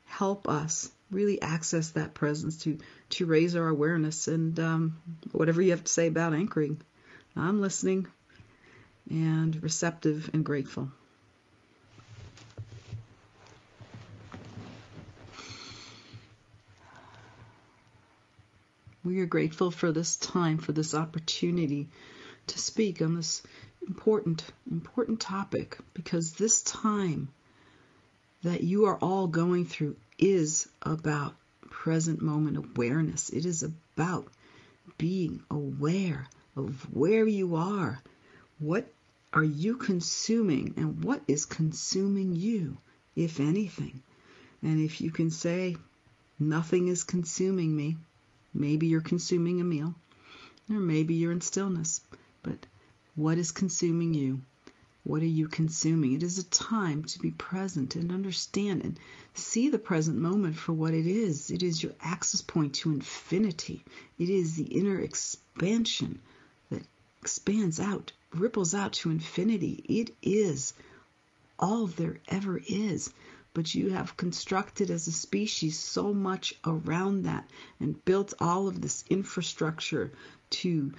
[0.04, 2.78] help us really access that presence, to
[3.14, 5.00] to raise our awareness, and um,
[5.32, 6.80] whatever you have to say about anchoring,
[7.36, 8.06] I'm listening
[9.10, 10.90] and receptive and grateful.
[19.04, 21.88] We are grateful for this time, for this opportunity
[22.48, 23.42] to speak on this
[23.86, 27.28] important, important topic because this time
[28.42, 31.34] that you are all going through is about
[31.74, 33.30] present moment awareness.
[33.30, 34.28] It is about
[34.96, 38.00] being aware of where you are.
[38.60, 38.86] What
[39.32, 42.78] are you consuming and what is consuming you,
[43.16, 44.02] if anything?
[44.62, 45.76] And if you can say,
[46.38, 47.96] nothing is consuming me,
[48.54, 49.94] maybe you're consuming a meal,
[50.70, 52.00] or maybe you're in stillness,
[52.44, 52.66] but
[53.16, 54.40] what is consuming you?
[55.04, 56.14] What are you consuming?
[56.14, 58.98] It is a time to be present and understand and
[59.34, 61.50] see the present moment for what it is.
[61.50, 63.84] It is your access point to infinity.
[64.18, 66.20] It is the inner expansion
[66.70, 66.86] that
[67.20, 69.84] expands out, ripples out to infinity.
[69.86, 70.72] It is
[71.58, 73.12] all there ever is.
[73.52, 77.46] But you have constructed as a species so much around that
[77.78, 80.12] and built all of this infrastructure
[80.50, 80.94] to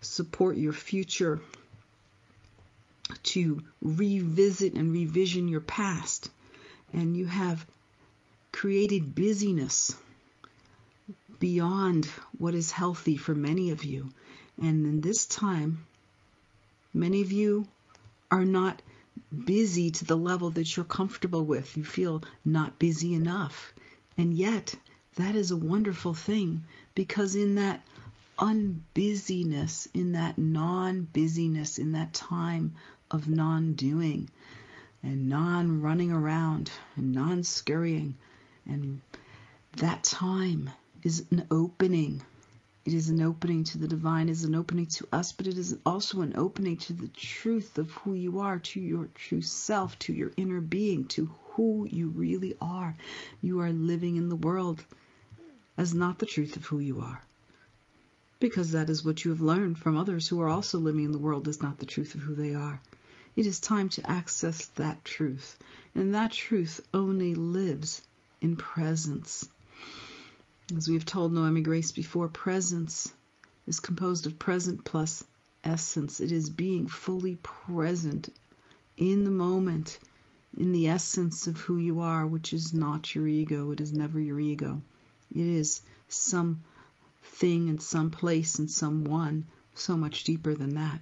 [0.00, 1.40] support your future
[3.22, 6.30] to revisit and revision your past.
[6.92, 7.66] And you have
[8.52, 9.94] created busyness
[11.38, 12.06] beyond
[12.38, 14.10] what is healthy for many of you.
[14.60, 15.86] And in this time,
[16.94, 17.66] many of you
[18.30, 18.82] are not
[19.44, 21.76] busy to the level that you're comfortable with.
[21.76, 23.72] You feel not busy enough.
[24.16, 24.74] And yet,
[25.16, 27.82] that is a wonderful thing because in that
[28.38, 32.74] unbusyness, in that non busyness, in that time
[33.12, 34.28] of non doing
[35.02, 38.16] and non running around and non scurrying.
[38.66, 39.00] And
[39.76, 40.70] that time
[41.02, 42.22] is an opening.
[42.84, 45.56] It is an opening to the divine, it is an opening to us, but it
[45.56, 49.96] is also an opening to the truth of who you are, to your true self,
[50.00, 52.96] to your inner being, to who you really are.
[53.40, 54.84] You are living in the world
[55.76, 57.22] as not the truth of who you are.
[58.40, 61.18] Because that is what you have learned from others who are also living in the
[61.18, 62.80] world as not the truth of who they are.
[63.34, 65.58] It is time to access that truth.
[65.94, 68.02] And that truth only lives
[68.40, 69.48] in presence.
[70.76, 73.12] As we have told Noemi Grace before, presence
[73.66, 75.24] is composed of present plus
[75.64, 76.20] essence.
[76.20, 78.28] It is being fully present
[78.96, 79.98] in the moment,
[80.56, 83.70] in the essence of who you are, which is not your ego.
[83.70, 84.82] It is never your ego.
[85.30, 86.62] It is some
[87.22, 91.00] thing and some place and someone so much deeper than that.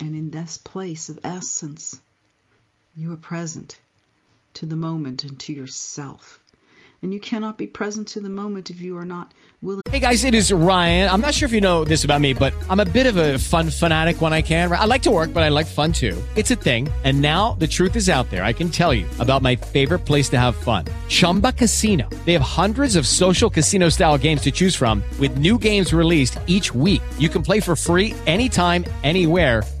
[0.00, 2.00] And in this place of essence,
[2.94, 3.78] you are present
[4.54, 6.40] to the moment and to yourself.
[7.02, 9.32] And you cannot be present to the moment if you are not
[9.62, 9.82] willing.
[9.90, 11.10] Hey guys, it is Ryan.
[11.10, 13.38] I'm not sure if you know this about me, but I'm a bit of a
[13.38, 14.72] fun fanatic when I can.
[14.72, 16.20] I like to work, but I like fun too.
[16.36, 16.88] It's a thing.
[17.04, 18.44] And now the truth is out there.
[18.44, 22.08] I can tell you about my favorite place to have fun Chumba Casino.
[22.24, 26.38] They have hundreds of social casino style games to choose from, with new games released
[26.46, 27.02] each week.
[27.18, 29.62] You can play for free anytime, anywhere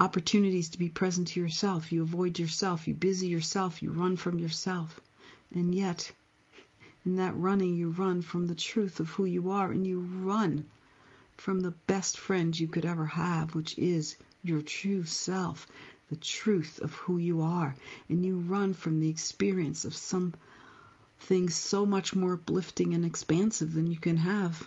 [0.00, 1.92] opportunities to be present to yourself.
[1.92, 2.88] You avoid yourself.
[2.88, 3.82] You busy yourself.
[3.82, 4.98] You run from yourself.
[5.54, 6.10] And yet,
[7.04, 9.70] in that running, you run from the truth of who you are.
[9.70, 10.64] And you run
[11.36, 15.66] from the best friend you could ever have, which is your true self,
[16.08, 17.74] the truth of who you are.
[18.08, 20.32] And you run from the experience of some
[21.20, 24.66] things so much more uplifting and expansive than you can have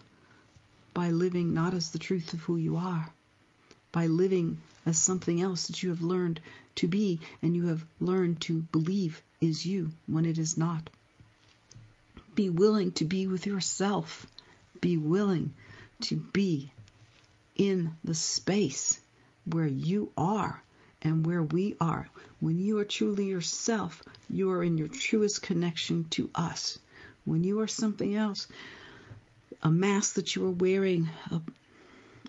[0.93, 3.11] by living not as the truth of who you are,
[3.91, 6.39] by living as something else that you have learned
[6.75, 10.89] to be and you have learned to believe is you when it is not.
[12.35, 14.25] Be willing to be with yourself.
[14.81, 15.53] Be willing
[16.01, 16.71] to be
[17.55, 18.99] in the space
[19.45, 20.61] where you are
[21.01, 22.09] and where we are.
[22.39, 26.79] When you are truly yourself, you are in your truest connection to us.
[27.25, 28.47] When you are something else,
[29.61, 31.41] a mask that you are wearing, a,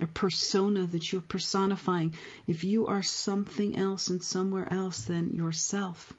[0.00, 2.14] a persona that you're personifying,
[2.46, 6.12] if you are something else and somewhere else than yourself,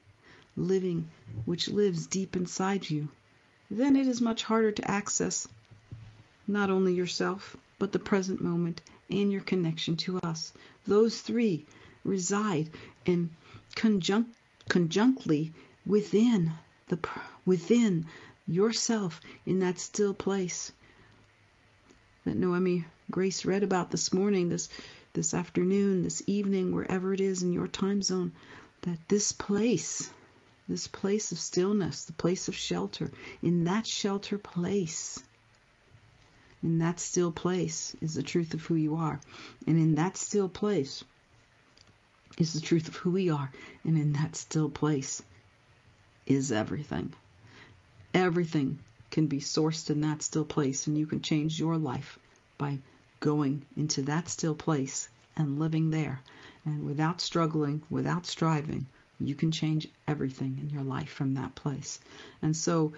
[0.56, 1.08] living,
[1.44, 3.08] which lives deep inside you,
[3.70, 5.46] then it is much harder to access
[6.46, 10.52] not only yourself, but the present moment and your connection to us.
[10.86, 11.66] Those three
[12.04, 12.70] reside
[13.04, 13.30] in
[13.74, 14.34] conjunct,
[14.68, 15.52] conjunctly
[15.84, 16.52] within
[16.88, 16.98] the
[17.44, 18.06] within
[18.46, 20.72] yourself in that still place
[22.24, 24.68] that Noemi Grace read about this morning, this
[25.12, 28.32] this afternoon, this evening, wherever it is in your time zone,
[28.82, 30.10] that this place,
[30.68, 33.10] this place of stillness, the place of shelter,
[33.42, 35.22] in that shelter place,
[36.62, 39.20] in that still place is the truth of who you are.
[39.68, 41.04] And in that still place
[42.38, 43.52] is the truth of who we are.
[43.84, 45.22] And in that still place
[46.26, 47.14] is everything.
[48.12, 52.18] Everything can be sourced in that still place, and you can change your life
[52.58, 52.80] by
[53.20, 56.20] going into that still place and living there.
[56.64, 58.86] And without struggling, without striving,
[59.20, 62.00] you can change everything in your life from that place.
[62.42, 62.92] And so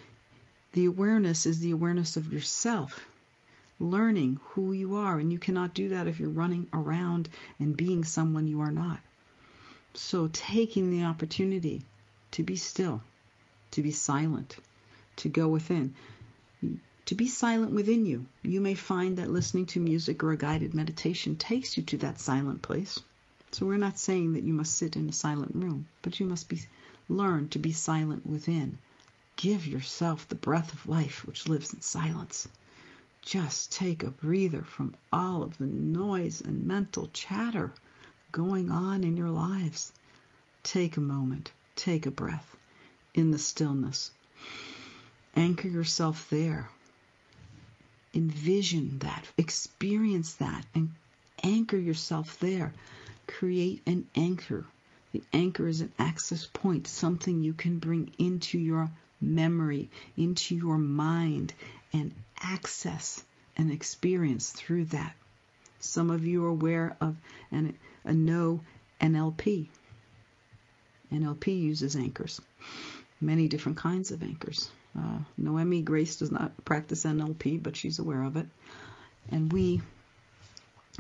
[0.72, 3.06] the awareness is the awareness of yourself,
[3.78, 5.18] learning who you are.
[5.18, 7.28] And you cannot do that if you're running around
[7.58, 9.00] and being someone you are not.
[9.94, 11.82] So taking the opportunity
[12.32, 13.02] to be still,
[13.72, 14.56] to be silent,
[15.16, 15.94] to go within,
[17.08, 18.26] to be silent within you.
[18.42, 22.20] You may find that listening to music or a guided meditation takes you to that
[22.20, 23.00] silent place.
[23.50, 26.50] So we're not saying that you must sit in a silent room, but you must
[26.50, 26.60] be
[27.08, 28.76] learn to be silent within.
[29.36, 32.46] Give yourself the breath of life which lives in silence.
[33.22, 37.72] Just take a breather from all of the noise and mental chatter
[38.32, 39.92] going on in your lives.
[40.62, 42.54] Take a moment, take a breath
[43.14, 44.10] in the stillness.
[45.34, 46.68] Anchor yourself there.
[48.18, 50.90] Envision that, experience that, and
[51.44, 52.72] anchor yourself there.
[53.28, 54.66] Create an anchor.
[55.12, 60.78] The anchor is an access point, something you can bring into your memory, into your
[60.78, 61.54] mind,
[61.92, 63.22] and access
[63.56, 65.14] and experience through that.
[65.78, 67.14] Some of you are aware of
[67.52, 68.62] an, a no
[69.00, 69.68] NLP.
[71.12, 72.40] NLP uses anchors,
[73.20, 74.72] many different kinds of anchors.
[74.96, 78.46] Uh, Noemi Grace does not practice NLP, but she's aware of it.
[79.30, 79.80] And we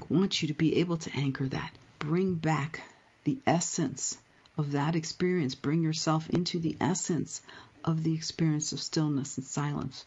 [0.08, 1.72] want you to be able to anchor that.
[1.98, 2.82] Bring back
[3.24, 4.16] the essence
[4.56, 5.54] of that experience.
[5.54, 7.42] Bring yourself into the essence
[7.84, 10.04] of the experience of stillness and silence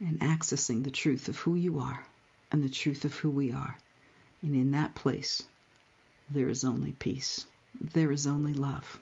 [0.00, 2.04] and accessing the truth of who you are
[2.50, 3.76] and the truth of who we are.
[4.42, 5.42] And in that place,
[6.30, 7.46] there is only peace.
[7.80, 9.00] There is only love.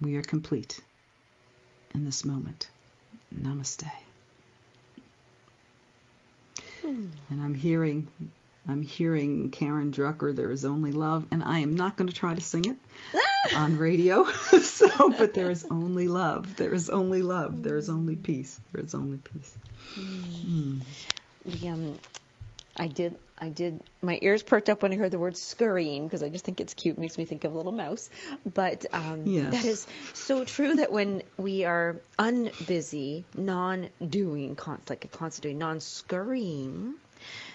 [0.00, 0.80] We are complete
[1.96, 2.68] in this moment.
[3.34, 3.90] Namaste.
[6.82, 7.06] Hmm.
[7.30, 8.06] And I'm hearing
[8.68, 12.34] I'm hearing Karen Drucker, There is Only Love, and I am not going to try
[12.34, 12.76] to sing it
[13.56, 14.24] on radio.
[14.60, 16.56] so, but there is only love.
[16.56, 17.62] There is only love.
[17.62, 18.60] There is only peace.
[18.72, 19.56] There is only peace.
[19.96, 20.80] Mm.
[21.44, 21.98] The, um,
[22.78, 26.22] I did, I did, my ears perked up when I heard the word scurrying because
[26.22, 26.98] I just think it's cute.
[26.98, 28.10] makes me think of a little mouse.
[28.44, 29.52] But um, Yes.
[29.52, 34.58] that is so true that when we are unbusy, non-doing,
[34.88, 36.94] like constantly non-scurrying,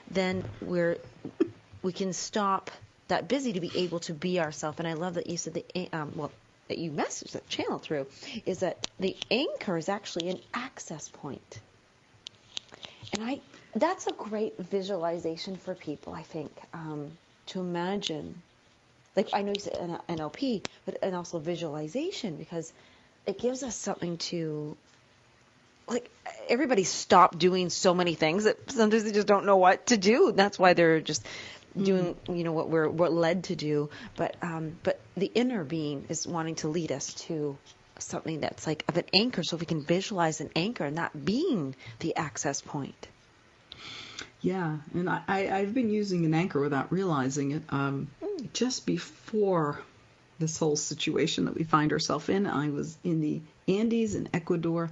[0.10, 0.98] then we're
[1.84, 2.72] we can stop
[3.08, 4.80] that busy to be able to be ourselves.
[4.80, 6.34] And I love that you said the um, well
[6.68, 8.08] that you messaged that channel through
[8.46, 11.60] is that the anchor is actually an access point.
[13.14, 13.42] And I
[13.76, 17.12] that's a great visualization for people, I think, um,
[17.48, 18.42] to imagine.
[19.16, 19.74] Like I know you said
[20.08, 22.72] NLP, but and also visualization because
[23.26, 24.78] it gives us something to
[25.88, 26.10] like
[26.48, 30.32] everybody stopped doing so many things that sometimes they just don't know what to do.
[30.32, 31.26] That's why they're just
[31.78, 33.90] doing you know what we're we're led to do.
[34.16, 37.58] But um, but the inner being is wanting to lead us to
[38.00, 41.76] something that's like of an anchor, so we can visualize an anchor and that being
[42.00, 43.08] the access point.
[44.42, 47.62] Yeah, and I, I, I've been using an anchor without realizing it.
[47.70, 48.08] Um,
[48.54, 49.80] just before
[50.40, 54.90] this whole situation that we find ourselves in, I was in the Andes in Ecuador,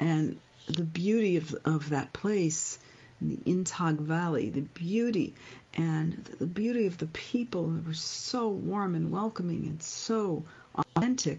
[0.00, 2.78] and the beauty of, of that place,
[3.20, 5.34] the Intag Valley, the beauty,
[5.74, 10.42] and the beauty of the people that were so warm and welcoming and so
[10.74, 11.38] authentic,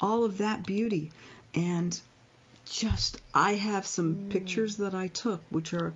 [0.00, 1.10] all of that beauty.
[1.54, 1.98] And
[2.66, 5.92] just, I have some pictures that I took, which are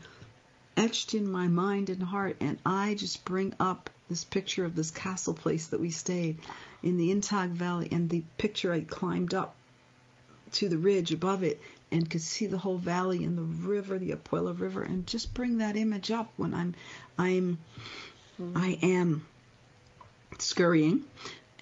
[0.77, 4.91] etched in my mind and heart, and I just bring up this picture of this
[4.91, 6.39] castle place that we stayed
[6.83, 9.55] in the Intag Valley, and the picture I climbed up
[10.53, 11.61] to the ridge above it
[11.91, 15.59] and could see the whole valley and the river, the Apuela River, and just bring
[15.59, 16.75] that image up when I'm,
[17.19, 17.59] I'm,
[18.41, 18.57] mm-hmm.
[18.57, 19.27] I am
[20.39, 21.05] scurrying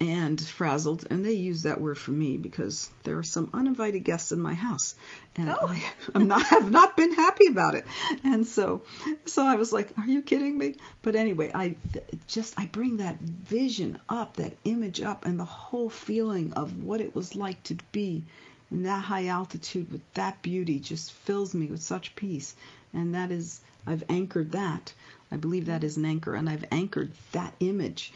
[0.09, 4.33] and frazzled, and they use that word for me because there are some uninvited guests
[4.33, 4.95] in my house,
[5.37, 5.67] and oh.
[5.67, 5.81] I,
[6.13, 7.85] I'm not have not been happy about it,
[8.23, 8.81] and so,
[9.25, 11.75] so I was like, "Are you kidding me?" But anyway, I
[12.27, 16.99] just I bring that vision up, that image up, and the whole feeling of what
[16.99, 18.23] it was like to be
[18.71, 22.55] in that high altitude with that beauty just fills me with such peace,
[22.93, 24.93] and that is I've anchored that.
[25.31, 28.11] I believe that is an anchor, and I've anchored that image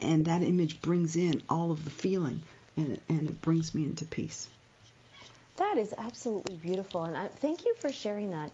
[0.00, 2.42] and that image brings in all of the feeling
[2.76, 4.48] and it, and it brings me into peace.
[5.56, 8.50] That is absolutely beautiful, and I, thank you for sharing that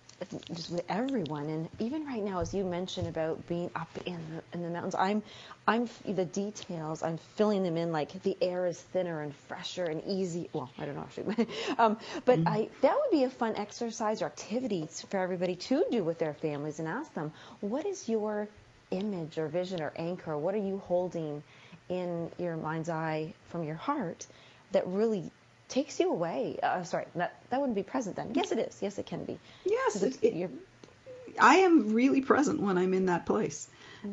[0.55, 1.49] just with everyone.
[1.49, 4.95] And even right now, as you mentioned about being up in the in the mountains,
[4.95, 5.22] I'm,
[5.66, 7.03] I'm the details.
[7.03, 10.49] I'm filling them in like the air is thinner and fresher and easy.
[10.53, 14.26] Well, I don't know actually, um, but I that would be a fun exercise or
[14.26, 18.49] activity for everybody to do with their families and ask them, what is your
[18.93, 20.36] image or vision or anchor?
[20.38, 21.43] What are you holding
[21.88, 24.26] in your mind's eye from your heart
[24.72, 25.30] that really
[25.68, 26.59] takes you away?
[26.62, 28.32] Uh, sorry, that, that wouldn't be present then.
[28.34, 28.78] Yes, it is.
[28.80, 29.38] Yes, it can be.
[29.64, 30.51] Yes, it, it,
[31.40, 33.68] I am really present when I'm in that place,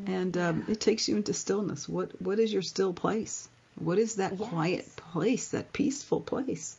[0.08, 1.90] and um, it takes you into stillness.
[1.90, 3.50] What what is your still place?
[3.76, 5.50] What is that quiet place?
[5.50, 6.78] That peaceful place?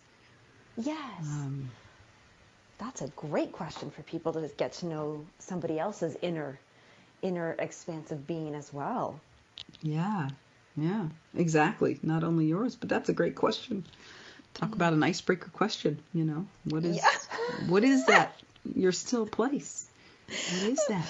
[0.77, 0.97] Yes.
[1.21, 1.71] Um,
[2.79, 6.59] That's a great question for people to get to know somebody else's inner
[7.23, 9.21] inner expansive being as well.
[9.83, 10.29] yeah,
[10.77, 11.07] yeah,
[11.37, 11.99] exactly.
[12.03, 13.85] Not only yours, but that's a great question.
[14.55, 15.99] Talk about an icebreaker question.
[16.12, 17.03] You know, what is
[17.68, 18.35] what is that?
[18.75, 19.89] Your still place.
[20.27, 21.07] What is that?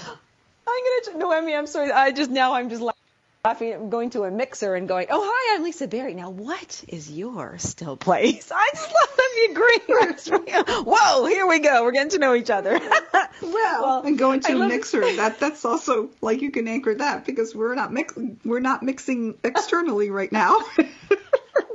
[0.69, 1.55] I'm gonna Noemi.
[1.55, 1.91] I'm sorry.
[1.93, 3.00] I just now I'm just laughing.
[3.43, 7.57] Going to a mixer and going, "Oh hi, I'm Lisa Berry." Now, what is your
[7.57, 8.53] still place?
[8.55, 10.83] I just love that you agree.
[10.85, 11.83] Whoa, here we go.
[11.83, 12.79] We're getting to know each other.
[13.43, 17.25] well, and going to I a mixer that that's also like you can anchor that
[17.25, 18.13] because we're not mix
[18.45, 20.59] we're not mixing externally right now.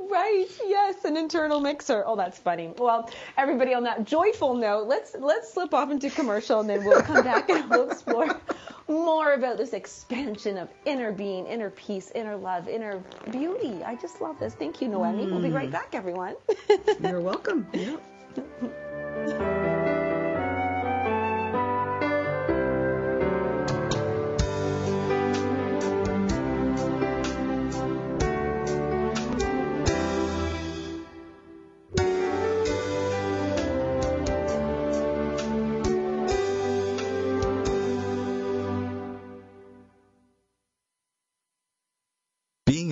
[0.07, 0.45] Right.
[0.65, 2.03] Yes, an internal mixer.
[2.05, 2.71] Oh, that's funny.
[2.77, 7.01] Well, everybody on that joyful note, let's let's slip off into commercial and then we'll
[7.01, 8.39] come back and we'll explore
[8.87, 13.83] more about this expansion of inner being, inner peace, inner love, inner beauty.
[13.83, 14.53] I just love this.
[14.53, 15.25] Thank you, Noemi.
[15.25, 15.71] We'll be right hmm.
[15.71, 16.35] back, everyone.
[17.01, 17.67] You're welcome.
[19.27, 19.61] Yeah.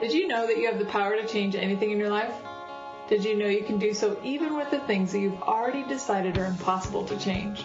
[0.00, 2.34] Did you know that you have the power to change anything in your life?
[3.08, 6.36] Did you know you can do so even with the things that you've already decided
[6.36, 7.64] are impossible to change?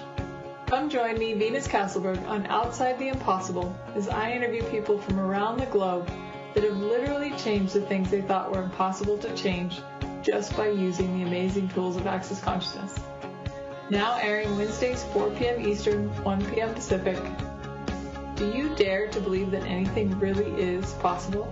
[0.68, 5.58] Come join me, Venus Castleberg, on Outside the Impossible as I interview people from around
[5.58, 6.08] the globe
[6.54, 9.82] that have literally changed the things they thought were impossible to change
[10.22, 13.00] just by using the amazing tools of Access Consciousness.
[13.90, 15.68] Now airing Wednesdays 4 p.m.
[15.68, 16.76] Eastern, 1 p.m.
[16.76, 17.18] Pacific.
[18.36, 21.52] Do you dare to believe that anything really is possible?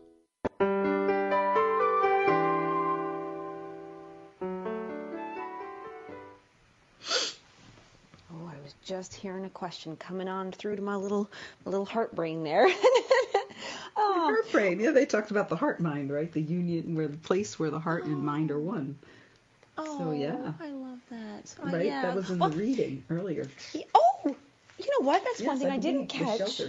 [9.21, 11.29] Hearing a question coming on through to my little
[11.65, 12.67] my little heart brain there.
[13.97, 14.13] Oh.
[14.13, 14.79] Heart brain.
[14.79, 16.31] Yeah, they talked about the heart mind, right?
[16.31, 18.97] The union, where the place where the heart and mind are one.
[19.77, 21.55] Oh, so yeah, I love that.
[21.61, 21.85] Oh, right.
[21.85, 22.01] yeah.
[22.03, 23.47] That was in the reading earlier.
[23.93, 24.35] Oh,
[24.77, 25.23] you know what?
[25.23, 26.61] That's one thing I, didn't catch.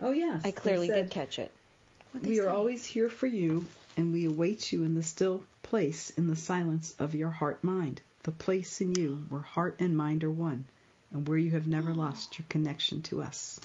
[0.00, 1.50] Oh yes, I clearly said, did catch it.
[2.22, 3.66] We are always here for you,
[3.96, 8.00] and we await you in the still place in the silence of your heart mind,
[8.22, 10.64] the place in you where heart and mind are one,
[11.12, 13.60] and where you have never lost your connection to us.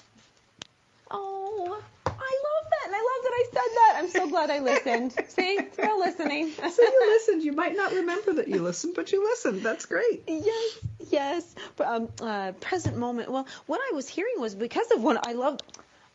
[1.10, 3.94] Oh, I love that, and I love that I said that.
[3.98, 5.12] I'm so glad I listened.
[5.28, 6.52] See, still listening.
[6.76, 7.42] So you listened.
[7.42, 9.62] You might not remember that you listened, but you listened.
[9.62, 10.24] That's great.
[10.26, 10.78] Yes,
[11.10, 11.54] yes.
[11.76, 13.30] But um, uh, present moment.
[13.30, 15.60] Well, what I was hearing was because of one I love.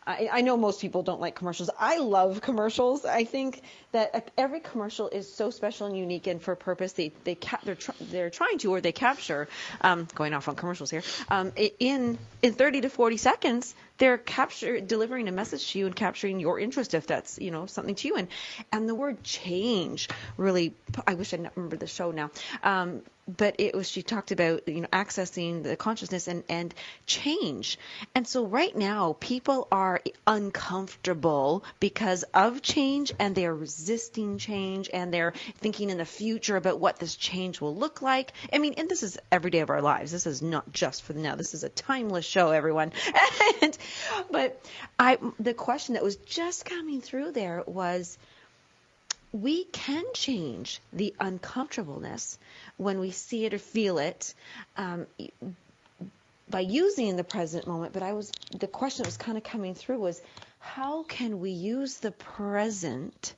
[0.06, 1.70] I, I know most people don't like commercials.
[1.80, 3.06] I love commercials.
[3.06, 7.12] I think that every commercial is so special and unique, and for a purpose they
[7.24, 9.48] they they're tr- they're trying to or they capture.
[9.82, 11.04] Um, going off on commercials here.
[11.30, 15.96] Um, in in 30 to 40 seconds, they're capture delivering a message to you and
[15.96, 18.16] capturing your interest if that's you know something to you.
[18.16, 18.28] And
[18.72, 20.74] and the word change really.
[21.06, 22.32] I wish I remember the show now.
[22.64, 23.04] Um,
[23.38, 26.74] but it was she talked about you know accessing the consciousness and and
[27.06, 27.78] change.
[28.16, 35.14] And so right now people are uncomfortable because of change and they're resisting change and
[35.14, 38.34] they're thinking in the future about what this change will look like.
[38.52, 40.12] I mean and this is every day of our lives.
[40.12, 41.36] This is not just for now.
[41.36, 42.92] This is a timeless show everyone.
[43.62, 43.78] And,
[44.32, 44.64] but
[44.98, 48.18] i the question that was just coming through there was
[49.34, 52.38] we can change the uncomfortableness
[52.78, 54.34] when we see it or feel it
[54.78, 55.08] um,
[56.50, 57.94] by using the present moment.
[57.94, 60.22] But I was the question that was kind of coming through was
[60.60, 63.34] how can we use the present?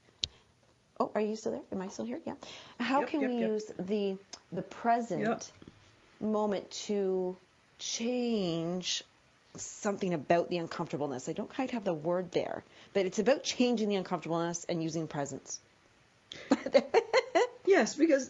[1.00, 1.62] Oh, are you still there?
[1.72, 2.20] Am I still here?
[2.26, 2.34] Yeah.
[2.80, 3.50] How Yep, can yep, we yep.
[3.50, 4.18] use the
[4.52, 5.52] the present
[6.20, 7.38] moment to
[7.80, 9.04] change
[9.56, 11.30] something about the uncomfortableness?
[11.30, 12.64] I don't quite have the word there,
[12.94, 15.60] but it's about changing the uncomfortableness and using presence.
[17.66, 18.30] Yes, because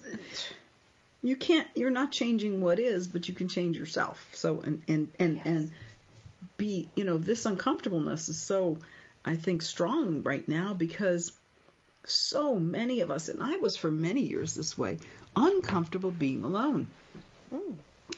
[1.22, 1.68] you can't.
[1.76, 4.26] You're not changing what is, but you can change yourself.
[4.32, 5.72] So and and and and
[6.56, 6.88] be.
[6.96, 8.78] You know, this uncomfortableness is so,
[9.26, 11.34] I think, strong right now because
[12.06, 15.00] so many of us, and I was for many years this way,
[15.36, 16.88] uncomfortable being alone.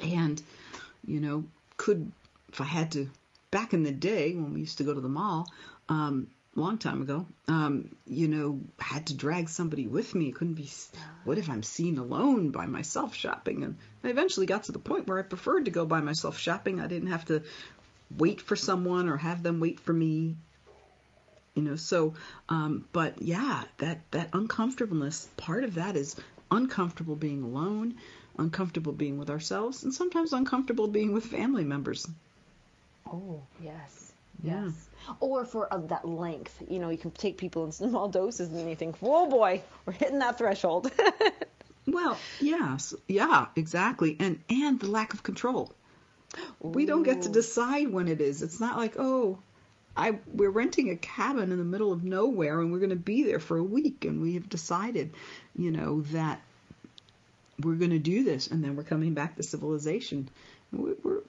[0.02, 0.42] And,
[1.06, 1.44] you know,
[1.78, 2.12] could,
[2.52, 3.10] if I had to,
[3.52, 5.48] back in the day when we used to go to the mall,
[5.90, 10.30] um, long time ago, um, you know, had to drag somebody with me.
[10.30, 10.70] It couldn't be,
[11.24, 13.64] what if I'm seen alone by myself shopping?
[13.64, 16.80] And I eventually got to the point where I preferred to go by myself shopping.
[16.80, 17.43] I didn't have to
[18.18, 20.36] wait for someone or have them wait for me
[21.56, 22.14] you know so
[22.49, 26.16] um but yeah that that uncomfortableness part of that is
[26.51, 27.95] uncomfortable being alone
[28.38, 32.06] uncomfortable being with ourselves and sometimes uncomfortable being with family members
[33.12, 34.14] Oh, yes.
[34.43, 34.66] Yeah.
[34.66, 34.88] Yes.
[35.20, 36.64] Or for uh, that length.
[36.68, 39.93] You know, you can take people in small doses and you think, whoa, boy, we're
[39.93, 40.91] hitting that threshold.
[41.88, 45.72] well yes yeah exactly and and the lack of control
[46.60, 49.38] we don't get to decide when it is it's not like oh
[49.95, 53.24] I we're renting a cabin in the middle of nowhere and we're going to be
[53.24, 55.14] there for a week and we have decided,
[55.56, 56.41] you know, that
[57.62, 60.30] we're going to do this and then we're coming back to civilization.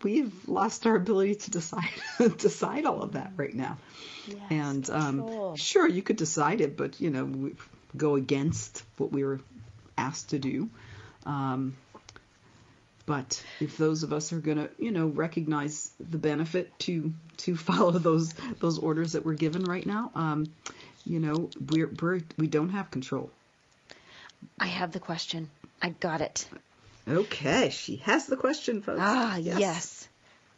[0.02, 1.90] We've lost our ability to decide
[2.38, 3.78] decide all of that right now.
[4.26, 7.54] Yes, and um, sure, you could decide it, but you know, we
[7.96, 9.40] go against what we were
[9.96, 10.68] asked to do.
[11.24, 11.76] Um,
[13.06, 17.56] but if those of us are going to, you know, recognize the benefit to to
[17.68, 20.46] follow those those orders that we're given right now, um,
[21.04, 23.30] you know, we're, we're we don't have control.
[24.58, 25.48] I have the question.
[25.80, 26.48] I got it.
[27.08, 29.00] Okay, she has the question, folks.
[29.00, 30.08] Ah, yes.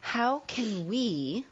[0.01, 1.45] How can we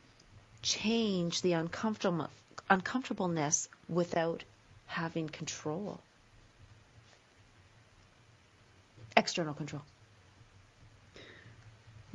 [0.63, 2.31] change the uncomfortable
[2.71, 4.43] uncomfortableness without
[4.87, 6.01] having control?
[9.17, 9.83] External control.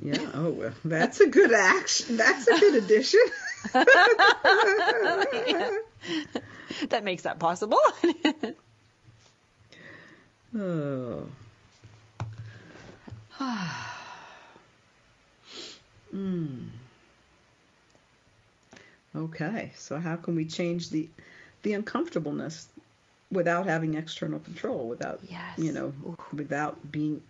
[0.02, 0.32] Yeah.
[0.34, 2.18] Oh, well, that's a good action.
[2.18, 3.22] That's a good addition.
[6.90, 7.78] That makes that possible.
[10.58, 11.28] oh.
[16.12, 16.68] Hmm.
[19.16, 21.10] Okay, so how can we change the
[21.64, 22.68] the uncomfortableness
[23.32, 25.58] without having external control, without Yes.
[25.58, 25.94] you know,
[26.34, 27.22] without being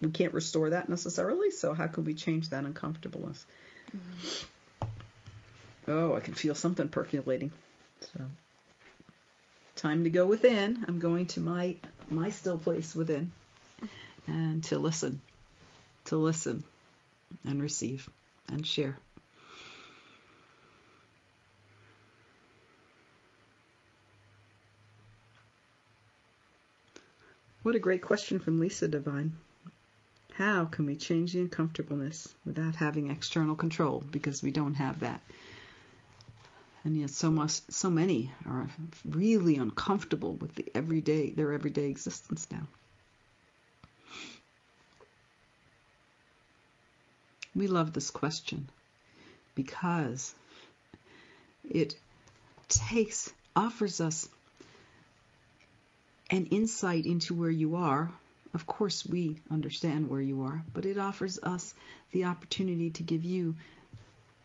[0.00, 3.44] we can't restore that necessarily, so how can we change that uncomfortableness?
[5.86, 7.52] Oh, I can feel something percolating.
[8.00, 8.20] So
[9.76, 10.84] time to go within.
[10.88, 11.76] I'm going to my
[12.08, 13.32] my still place within
[14.26, 15.20] and to listen.
[16.06, 16.64] To listen
[17.44, 18.08] and receive
[18.48, 18.96] and share.
[27.62, 29.36] What a great question from Lisa Divine.
[30.32, 34.02] How can we change the uncomfortableness without having external control?
[34.10, 35.20] Because we don't have that.
[36.84, 38.66] And yet so much so many are
[39.04, 42.66] really uncomfortable with the everyday their everyday existence now.
[47.54, 48.68] We love this question
[49.54, 50.34] because
[51.68, 51.96] it
[52.68, 54.28] takes offers us
[56.30, 58.10] an insight into where you are.
[58.54, 61.74] Of course, we understand where you are, but it offers us
[62.12, 63.56] the opportunity to give you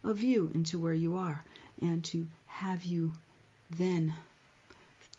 [0.03, 1.43] a view into where you are
[1.81, 3.13] and to have you
[3.69, 4.13] then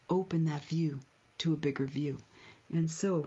[0.08, 1.00] open that view
[1.38, 2.18] to a bigger view.
[2.72, 3.26] And so,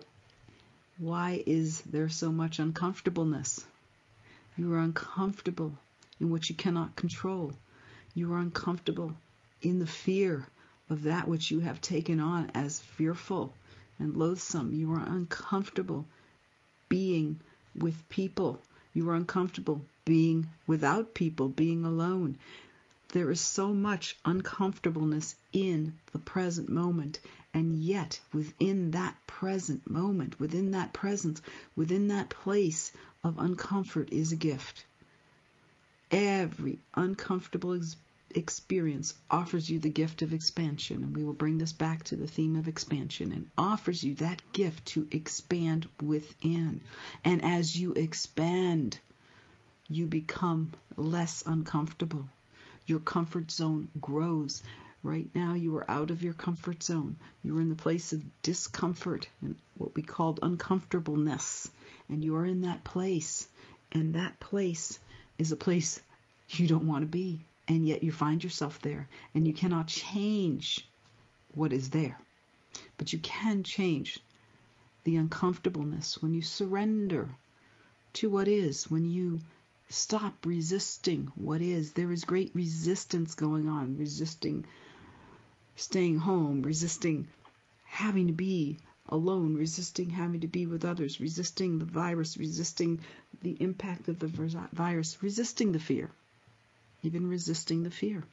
[0.97, 3.65] why is there so much uncomfortableness?
[4.59, 5.77] You are uncomfortable
[6.19, 7.53] in what you cannot control.
[8.13, 9.15] You are uncomfortable
[9.61, 10.49] in the fear
[10.89, 13.53] of that which you have taken on as fearful
[13.99, 14.73] and loathsome.
[14.73, 16.05] You are uncomfortable
[16.89, 17.39] being
[17.73, 18.61] with people.
[18.93, 22.37] You are uncomfortable being without people, being alone.
[23.13, 27.21] There is so much uncomfortableness in the present moment,
[27.53, 31.41] and yet within that present moment, within that presence,
[31.77, 32.91] within that place
[33.23, 34.85] of uncomfort is a gift.
[36.11, 37.97] Every uncomfortable ex-
[38.33, 42.27] experience offers you the gift of expansion, and we will bring this back to the
[42.27, 46.81] theme of expansion, and offers you that gift to expand within.
[47.25, 48.99] And as you expand,
[49.89, 52.27] you become less uncomfortable.
[52.85, 54.63] Your comfort zone grows.
[55.03, 57.15] Right now, you are out of your comfort zone.
[57.43, 61.69] You are in the place of discomfort and what we called uncomfortableness.
[62.09, 63.47] And you are in that place.
[63.91, 64.99] And that place
[65.37, 66.01] is a place
[66.49, 67.45] you don't want to be.
[67.67, 69.07] And yet you find yourself there.
[69.33, 70.87] And you cannot change
[71.53, 72.19] what is there.
[72.97, 74.19] But you can change
[75.03, 77.29] the uncomfortableness when you surrender
[78.13, 79.39] to what is, when you
[79.89, 81.93] stop resisting what is.
[81.93, 84.65] There is great resistance going on, resisting
[85.75, 87.27] staying home, resisting
[87.85, 88.77] having to be
[89.09, 92.99] alone, resisting having to be with others, resisting the virus, resisting
[93.41, 94.27] the impact of the
[94.71, 96.09] virus, resisting the fear,
[97.03, 98.23] even resisting the fear.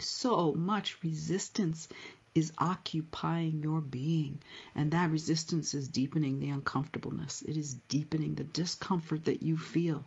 [0.00, 1.88] So much resistance
[2.34, 4.40] is occupying your being,
[4.74, 7.42] and that resistance is deepening the uncomfortableness.
[7.42, 10.04] It is deepening the discomfort that you feel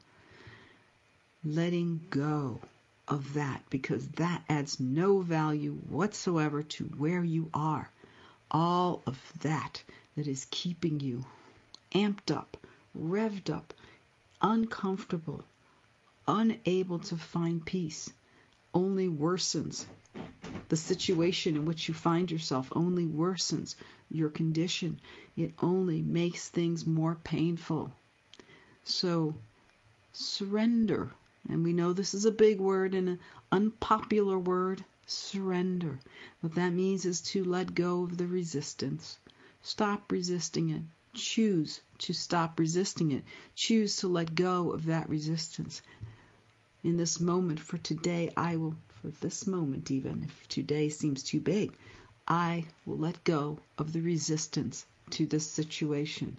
[1.44, 2.60] letting go
[3.08, 7.90] of that because that adds no value whatsoever to where you are.
[8.52, 9.84] All of that
[10.16, 11.26] that is keeping you
[11.92, 12.58] amped up,
[12.98, 13.74] revved up,
[14.42, 15.44] uncomfortable,
[16.28, 18.10] unable to find peace,
[18.74, 19.86] only worsens.
[20.70, 23.76] The situation in which you find yourself only worsens
[24.10, 25.00] your condition.
[25.36, 27.92] It only makes things more painful.
[28.84, 29.36] So
[30.14, 31.12] surrender
[31.50, 33.20] And we know this is a big word and an
[33.52, 35.98] unpopular word surrender.
[36.42, 39.18] What that means is to let go of the resistance.
[39.62, 40.82] Stop resisting it.
[41.14, 43.24] Choose to stop resisting it.
[43.56, 45.82] Choose to let go of that resistance.
[46.84, 51.40] In this moment, for today, I will, for this moment, even if today seems too
[51.40, 51.72] big,
[52.28, 56.38] I will let go of the resistance to this situation.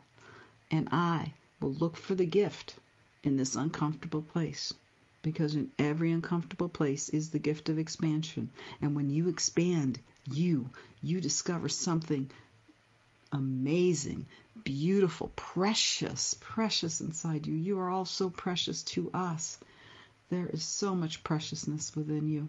[0.70, 2.74] And I will look for the gift
[3.22, 4.74] in this uncomfortable place
[5.22, 8.50] because in every uncomfortable place is the gift of expansion.
[8.80, 9.98] And when you expand,
[10.30, 10.70] you,
[11.02, 12.30] you discover something
[13.32, 14.26] amazing,
[14.64, 17.54] beautiful, precious, precious inside you.
[17.54, 19.58] You are all so precious to us.
[20.30, 22.48] There is so much preciousness within you.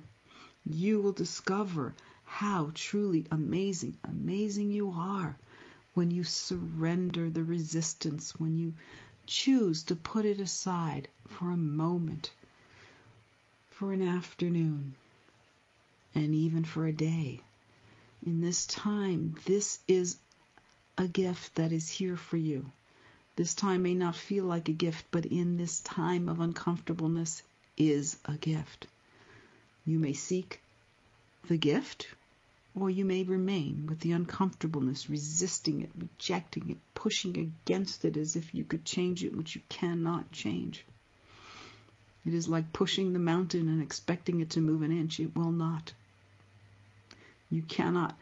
[0.65, 5.37] You will discover how truly amazing, amazing you are
[5.93, 8.73] when you surrender the resistance, when you
[9.25, 12.31] choose to put it aside for a moment
[13.79, 14.93] for an afternoon
[16.13, 17.39] and even for a day.
[18.25, 20.17] In this time, this is
[20.97, 22.69] a gift that is here for you.
[23.37, 27.41] This time may not feel like a gift, but in this time of uncomfortableness
[27.77, 28.85] is a gift.
[29.85, 30.59] You may seek
[31.47, 32.09] the gift,
[32.75, 38.35] or you may remain with the uncomfortableness, resisting it, rejecting it, pushing against it as
[38.35, 40.83] if you could change it, which you cannot change.
[42.25, 45.19] It is like pushing the mountain and expecting it to move an inch.
[45.19, 45.93] It will not.
[47.49, 48.17] You cannot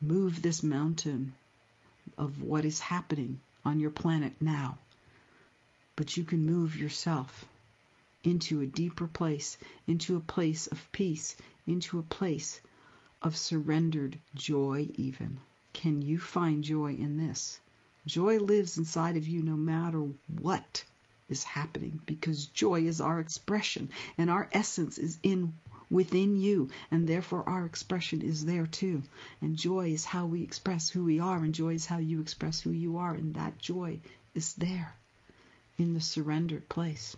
[0.00, 1.34] move this mountain
[2.18, 4.78] of what is happening on your planet now.
[5.96, 7.46] But you can move yourself
[8.22, 9.56] into a deeper place,
[9.86, 12.60] into a place of peace, into a place
[13.22, 15.38] of surrendered joy, even.
[15.72, 17.60] Can you find joy in this?
[18.06, 20.06] Joy lives inside of you no matter
[20.40, 20.84] what
[21.32, 25.52] is happening because joy is our expression and our essence is in
[25.90, 29.02] within you and therefore our expression is there too.
[29.40, 32.60] And joy is how we express who we are and joy is how you express
[32.60, 33.98] who you are and that joy
[34.34, 34.94] is there
[35.76, 37.16] in the surrendered place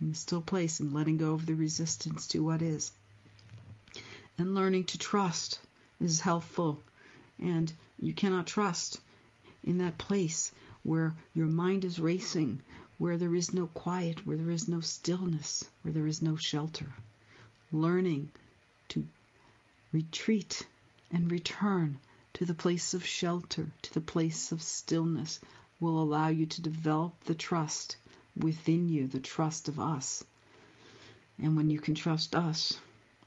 [0.00, 2.92] in the still place and letting go of the resistance to what is.
[4.36, 5.58] And learning to trust
[6.00, 6.80] is helpful.
[7.40, 9.00] And you cannot trust
[9.64, 10.52] in that place
[10.84, 12.62] where your mind is racing
[12.98, 16.92] where there is no quiet, where there is no stillness, where there is no shelter.
[17.72, 18.30] Learning
[18.88, 19.06] to
[19.92, 20.66] retreat
[21.10, 21.98] and return
[22.34, 25.40] to the place of shelter, to the place of stillness,
[25.80, 27.96] will allow you to develop the trust
[28.36, 30.24] within you, the trust of us.
[31.40, 32.78] And when you can trust us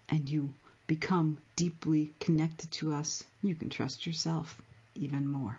[0.10, 0.54] and you
[0.86, 4.62] become deeply connected to us, you can trust yourself
[4.96, 5.58] even more.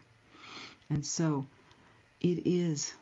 [0.90, 1.46] And so
[2.20, 2.92] it is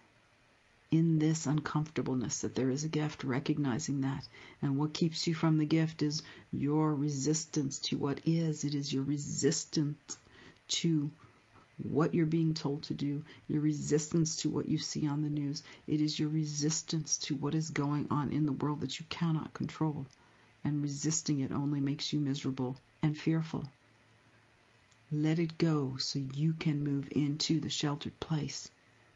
[0.91, 4.27] in this uncomfortableness that there is a gift, recognizing that.
[4.61, 6.23] And what keeps you from the gift is
[6.53, 8.65] your resistance to what is.
[8.65, 10.19] It is your resistance
[10.69, 11.09] to
[11.77, 15.63] what you're being told to do, your resistance to what you see on the news.
[15.87, 19.55] It is your resistance to what is going on in the world that you cannot
[19.55, 20.07] control.
[20.65, 23.65] And resisting it only makes you miserable and fearful.
[25.13, 28.71] Let it go so you can move into the sheltered place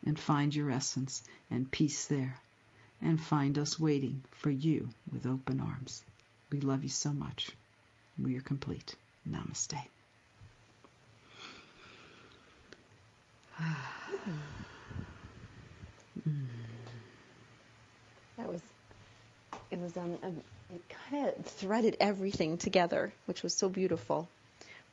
[0.06, 2.36] and find your essence and peace there,
[3.00, 6.02] and find us waiting for you with open arms.
[6.50, 7.50] We love you so much.
[8.18, 8.94] We are complete.
[9.28, 9.78] Namaste.
[18.36, 18.62] That was,
[19.70, 24.28] it was, um, um it kind of threaded everything together, which was so beautiful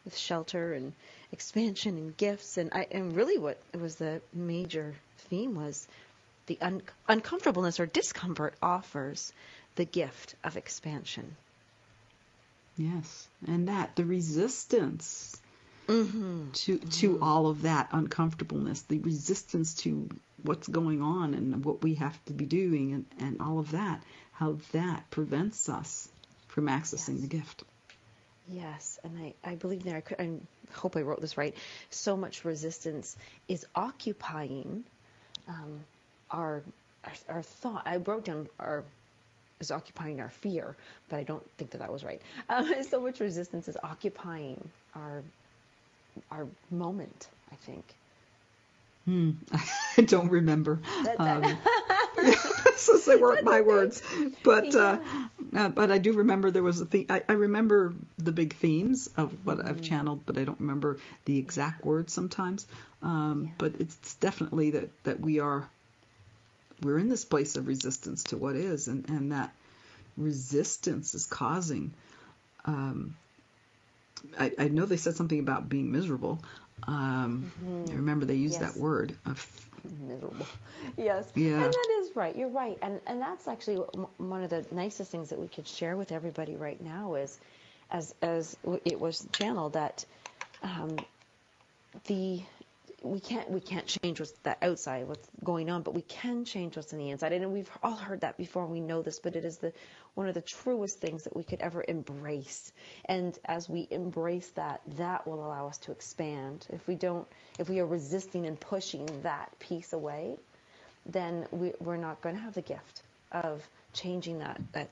[0.06, 0.93] with shelter and
[1.32, 4.93] expansion and gifts and I and really what was the major
[5.30, 5.88] theme was
[6.47, 9.32] the un, uncomfortableness or discomfort offers
[9.76, 11.36] the gift of expansion.
[12.78, 15.39] Yes, and that the resistance
[15.88, 16.52] mm-hmm.
[16.52, 17.24] to to mm-hmm.
[17.24, 20.10] all of that uncomfortableness, the resistance to
[20.43, 24.02] what's going on and what we have to be doing and, and all of that,
[24.34, 26.10] how that prevents us
[26.47, 27.22] from accessing yes.
[27.22, 27.64] the gift.
[28.47, 30.29] Yes, and I, I believe there, I, could, I
[30.73, 31.55] hope I wrote this right.
[31.89, 33.15] So much resistance
[33.47, 34.83] is occupying
[35.47, 35.79] um,
[36.29, 36.61] our,
[37.03, 37.83] our, our thought.
[37.85, 38.83] I wrote down our
[39.61, 40.75] is occupying our fear,
[41.09, 42.21] but I don't think that that was right.
[42.49, 44.59] Um, so much resistance is occupying
[44.95, 45.23] our
[46.31, 47.29] our moment.
[47.51, 47.85] I think.
[49.05, 49.31] Hmm.
[49.97, 50.79] I don't remember.
[51.17, 51.57] Um,
[52.78, 54.01] so they weren't my words,
[54.43, 54.99] but uh,
[55.55, 57.05] uh, but I do remember there was a theme.
[57.09, 59.67] I, I remember the big themes of what mm-hmm.
[59.67, 62.67] I've channeled, but I don't remember the exact words sometimes.
[63.01, 63.51] Um, yeah.
[63.57, 65.69] But it's definitely that that we are
[66.82, 69.53] we're in this place of resistance to what is, and and that
[70.17, 71.93] resistance is causing.
[72.65, 73.15] Um,
[74.39, 76.43] I, I know they said something about being miserable.
[76.84, 77.51] Um,
[77.89, 78.74] I remember they used Yes.
[78.74, 79.39] that word of
[79.99, 80.45] miserable.
[80.97, 81.32] Yes.
[81.36, 81.63] Yeah.
[81.63, 82.36] And that is right.
[82.36, 82.77] You're right.
[82.82, 83.77] And and that's actually
[84.17, 87.39] one of the nicest things that we could share with everybody right now is,
[87.91, 90.05] as as it was channeled that,
[90.63, 90.97] um,
[92.07, 92.41] the
[93.04, 96.76] we can't we can't change what's the outside what's going on but we can change
[96.76, 97.34] what's on the inside.
[97.34, 99.74] And we've all heard that before we know this but it is the
[100.14, 102.72] one of the truest things that we could ever embrace.
[103.06, 106.68] And as we embrace that that will allow us to expand.
[106.70, 107.28] If we don't
[107.58, 110.38] if we are resisting and pushing that piece away
[111.08, 114.89] then we, we're not going to have the gift of changing that that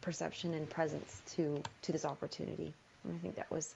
[0.00, 2.72] perception and presence to to this opportunity.
[3.04, 3.74] And i think that was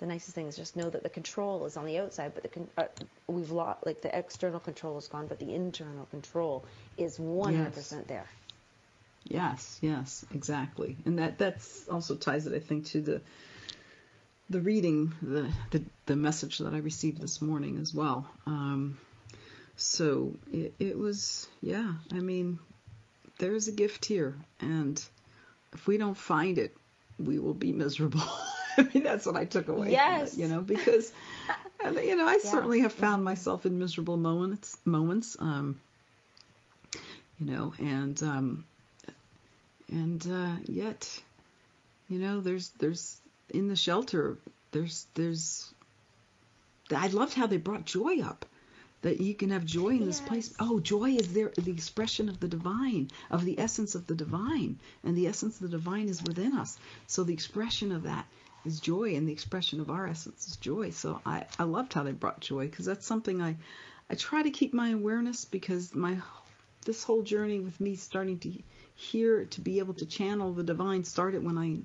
[0.00, 2.48] the nicest thing is just know that the control is on the outside, but the
[2.48, 2.84] con- uh,
[3.28, 6.64] we've lost like the external control is gone, but the internal control
[6.96, 8.26] is 100% there.
[9.24, 10.96] Yes, yes, exactly.
[11.04, 13.20] And that that's also ties it, I think, to the
[14.48, 18.26] the reading, the the, the message that I received this morning as well.
[18.46, 18.98] Um,
[19.76, 21.92] so it, it was, yeah.
[22.12, 22.58] I mean,
[23.38, 25.02] there's a gift here, and
[25.74, 26.74] if we don't find it,
[27.18, 28.22] we will be miserable.
[28.78, 29.90] I mean, that's what I took away.
[29.90, 30.34] Yes.
[30.34, 31.12] From it, you know, because
[31.84, 34.76] you know, I certainly have found myself in miserable moments.
[34.84, 35.36] Moments.
[35.38, 35.80] Um,
[37.38, 38.64] you know, and um,
[39.90, 41.20] and uh, yet,
[42.08, 44.38] you know, there's there's in the shelter.
[44.72, 45.72] There's there's.
[46.94, 48.44] I loved how they brought joy up.
[49.02, 50.52] That you can have joy in this place.
[50.60, 54.78] Oh, joy is there, the expression of the divine, of the essence of the divine,
[55.02, 56.78] and the essence of the divine is within us.
[57.06, 58.26] So the expression of that
[58.64, 60.90] is joy, and the expression of our essence is joy.
[60.90, 63.56] So I, I loved how they brought joy because that's something I,
[64.08, 66.18] I try to keep my awareness because my
[66.86, 68.52] this whole journey with me starting to
[68.94, 71.78] hear to be able to channel the divine started when I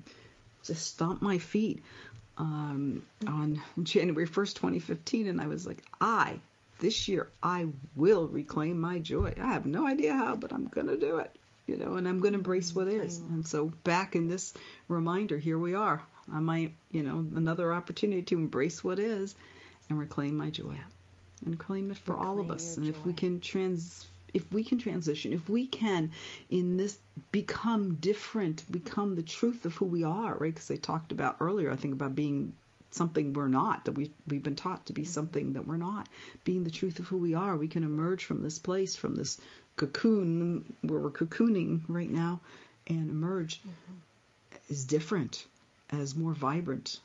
[0.64, 1.82] just stomped my feet
[2.38, 6.40] um, on January 1st, 2015, and I was like, I
[6.78, 9.32] this year I will reclaim my joy.
[9.40, 11.34] I have no idea how, but I'm gonna do it.
[11.66, 13.18] You know, and I'm gonna embrace what is.
[13.18, 14.54] And so back in this
[14.88, 16.02] reminder, here we are.
[16.32, 19.34] I might, you know, another opportunity to embrace what is
[19.88, 20.76] and reclaim my joy.
[21.44, 22.76] And claim it for all of us.
[22.76, 24.06] And if we can trans
[24.36, 26.10] if we can transition, if we can
[26.50, 26.98] in this
[27.32, 30.52] become different, become the truth of who we are, right?
[30.52, 32.52] Because they talked about earlier, I think about being
[32.90, 36.08] something we're not, that we we've been taught to be something that we're not.
[36.44, 39.40] Being the truth of who we are, we can emerge from this place, from this
[39.76, 42.40] cocoon where we're cocooning right now,
[42.86, 43.60] and emerge
[44.70, 45.46] as different,
[45.90, 47.00] as more vibrant,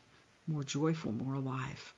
[0.48, 1.94] more joyful, more alive.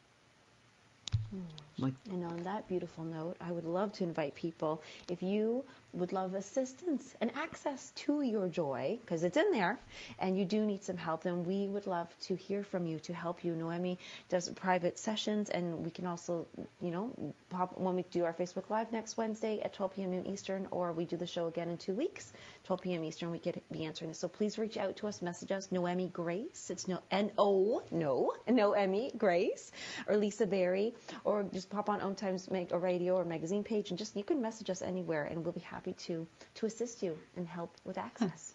[1.29, 1.41] Hmm.
[1.77, 5.63] Like And on that beautiful note, I would love to invite people if you
[5.93, 9.79] would love assistance and access to your joy, because it's in there,
[10.19, 13.13] and you do need some help, then we would love to hear from you to
[13.13, 13.55] help you.
[13.55, 16.47] Noemi does private sessions, and we can also,
[16.81, 20.11] you know, pop when we do our Facebook Live next Wednesday at 12 p.m.
[20.11, 22.33] noon Eastern, or we do the show again in two weeks,
[22.65, 23.03] 12 p.m.
[23.03, 24.19] Eastern, we could be answering this.
[24.19, 26.69] So please reach out to us, message us, Noemi Grace.
[26.69, 29.71] It's no N O no Noemi Grace
[30.07, 33.89] or Lisa Berry, or just pop on Om Times Mag or radio or magazine page,
[33.89, 36.25] and just you can message us anywhere, and we'll be happy to
[36.55, 38.53] to assist you and help with access.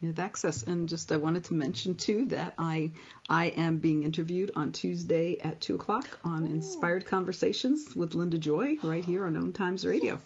[0.00, 0.62] with access.
[0.62, 2.92] And just I wanted to mention too that I
[3.28, 8.76] I am being interviewed on Tuesday at two o'clock on Inspired Conversations with Linda Joy
[8.82, 10.20] right here on Om Times Radio.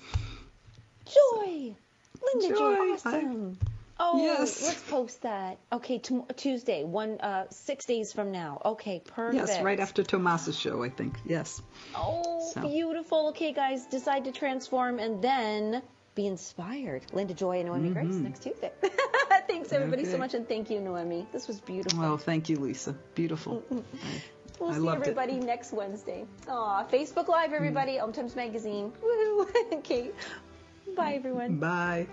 [1.07, 1.74] Joy,
[2.22, 3.59] Linda Joy, Joy, I- awesome.
[4.01, 4.62] Oh, Yes.
[4.62, 5.59] let's post that.
[5.72, 8.61] Okay, tom- Tuesday, one uh, six days from now.
[8.64, 9.49] Okay, perfect.
[9.49, 11.18] Yes, right after Tomas's show, I think.
[11.26, 11.61] Yes.
[11.97, 12.61] Oh, So.
[12.61, 13.29] beautiful.
[13.31, 15.83] Okay, guys, decide to transform and then
[16.18, 17.02] be inspired.
[17.12, 18.22] Linda Joy and Noemi Grace Mhm.
[18.22, 18.72] next Tuesday.
[19.46, 21.26] Thanks, everybody, so much, and thank you, Noemi.
[21.32, 22.00] This was beautiful.
[22.00, 22.92] Well, thank you, Lisa.
[23.14, 23.62] Beautiful.
[24.60, 25.10] We'll I see loved it.
[25.10, 26.26] everybody next Wednesday.
[26.48, 28.00] Aw, Facebook Live, everybody.
[28.00, 28.92] Om Times Magazine.
[29.02, 29.46] Woo!
[29.74, 30.10] okay.
[30.96, 31.58] Bye, everyone.
[31.58, 32.08] Bye.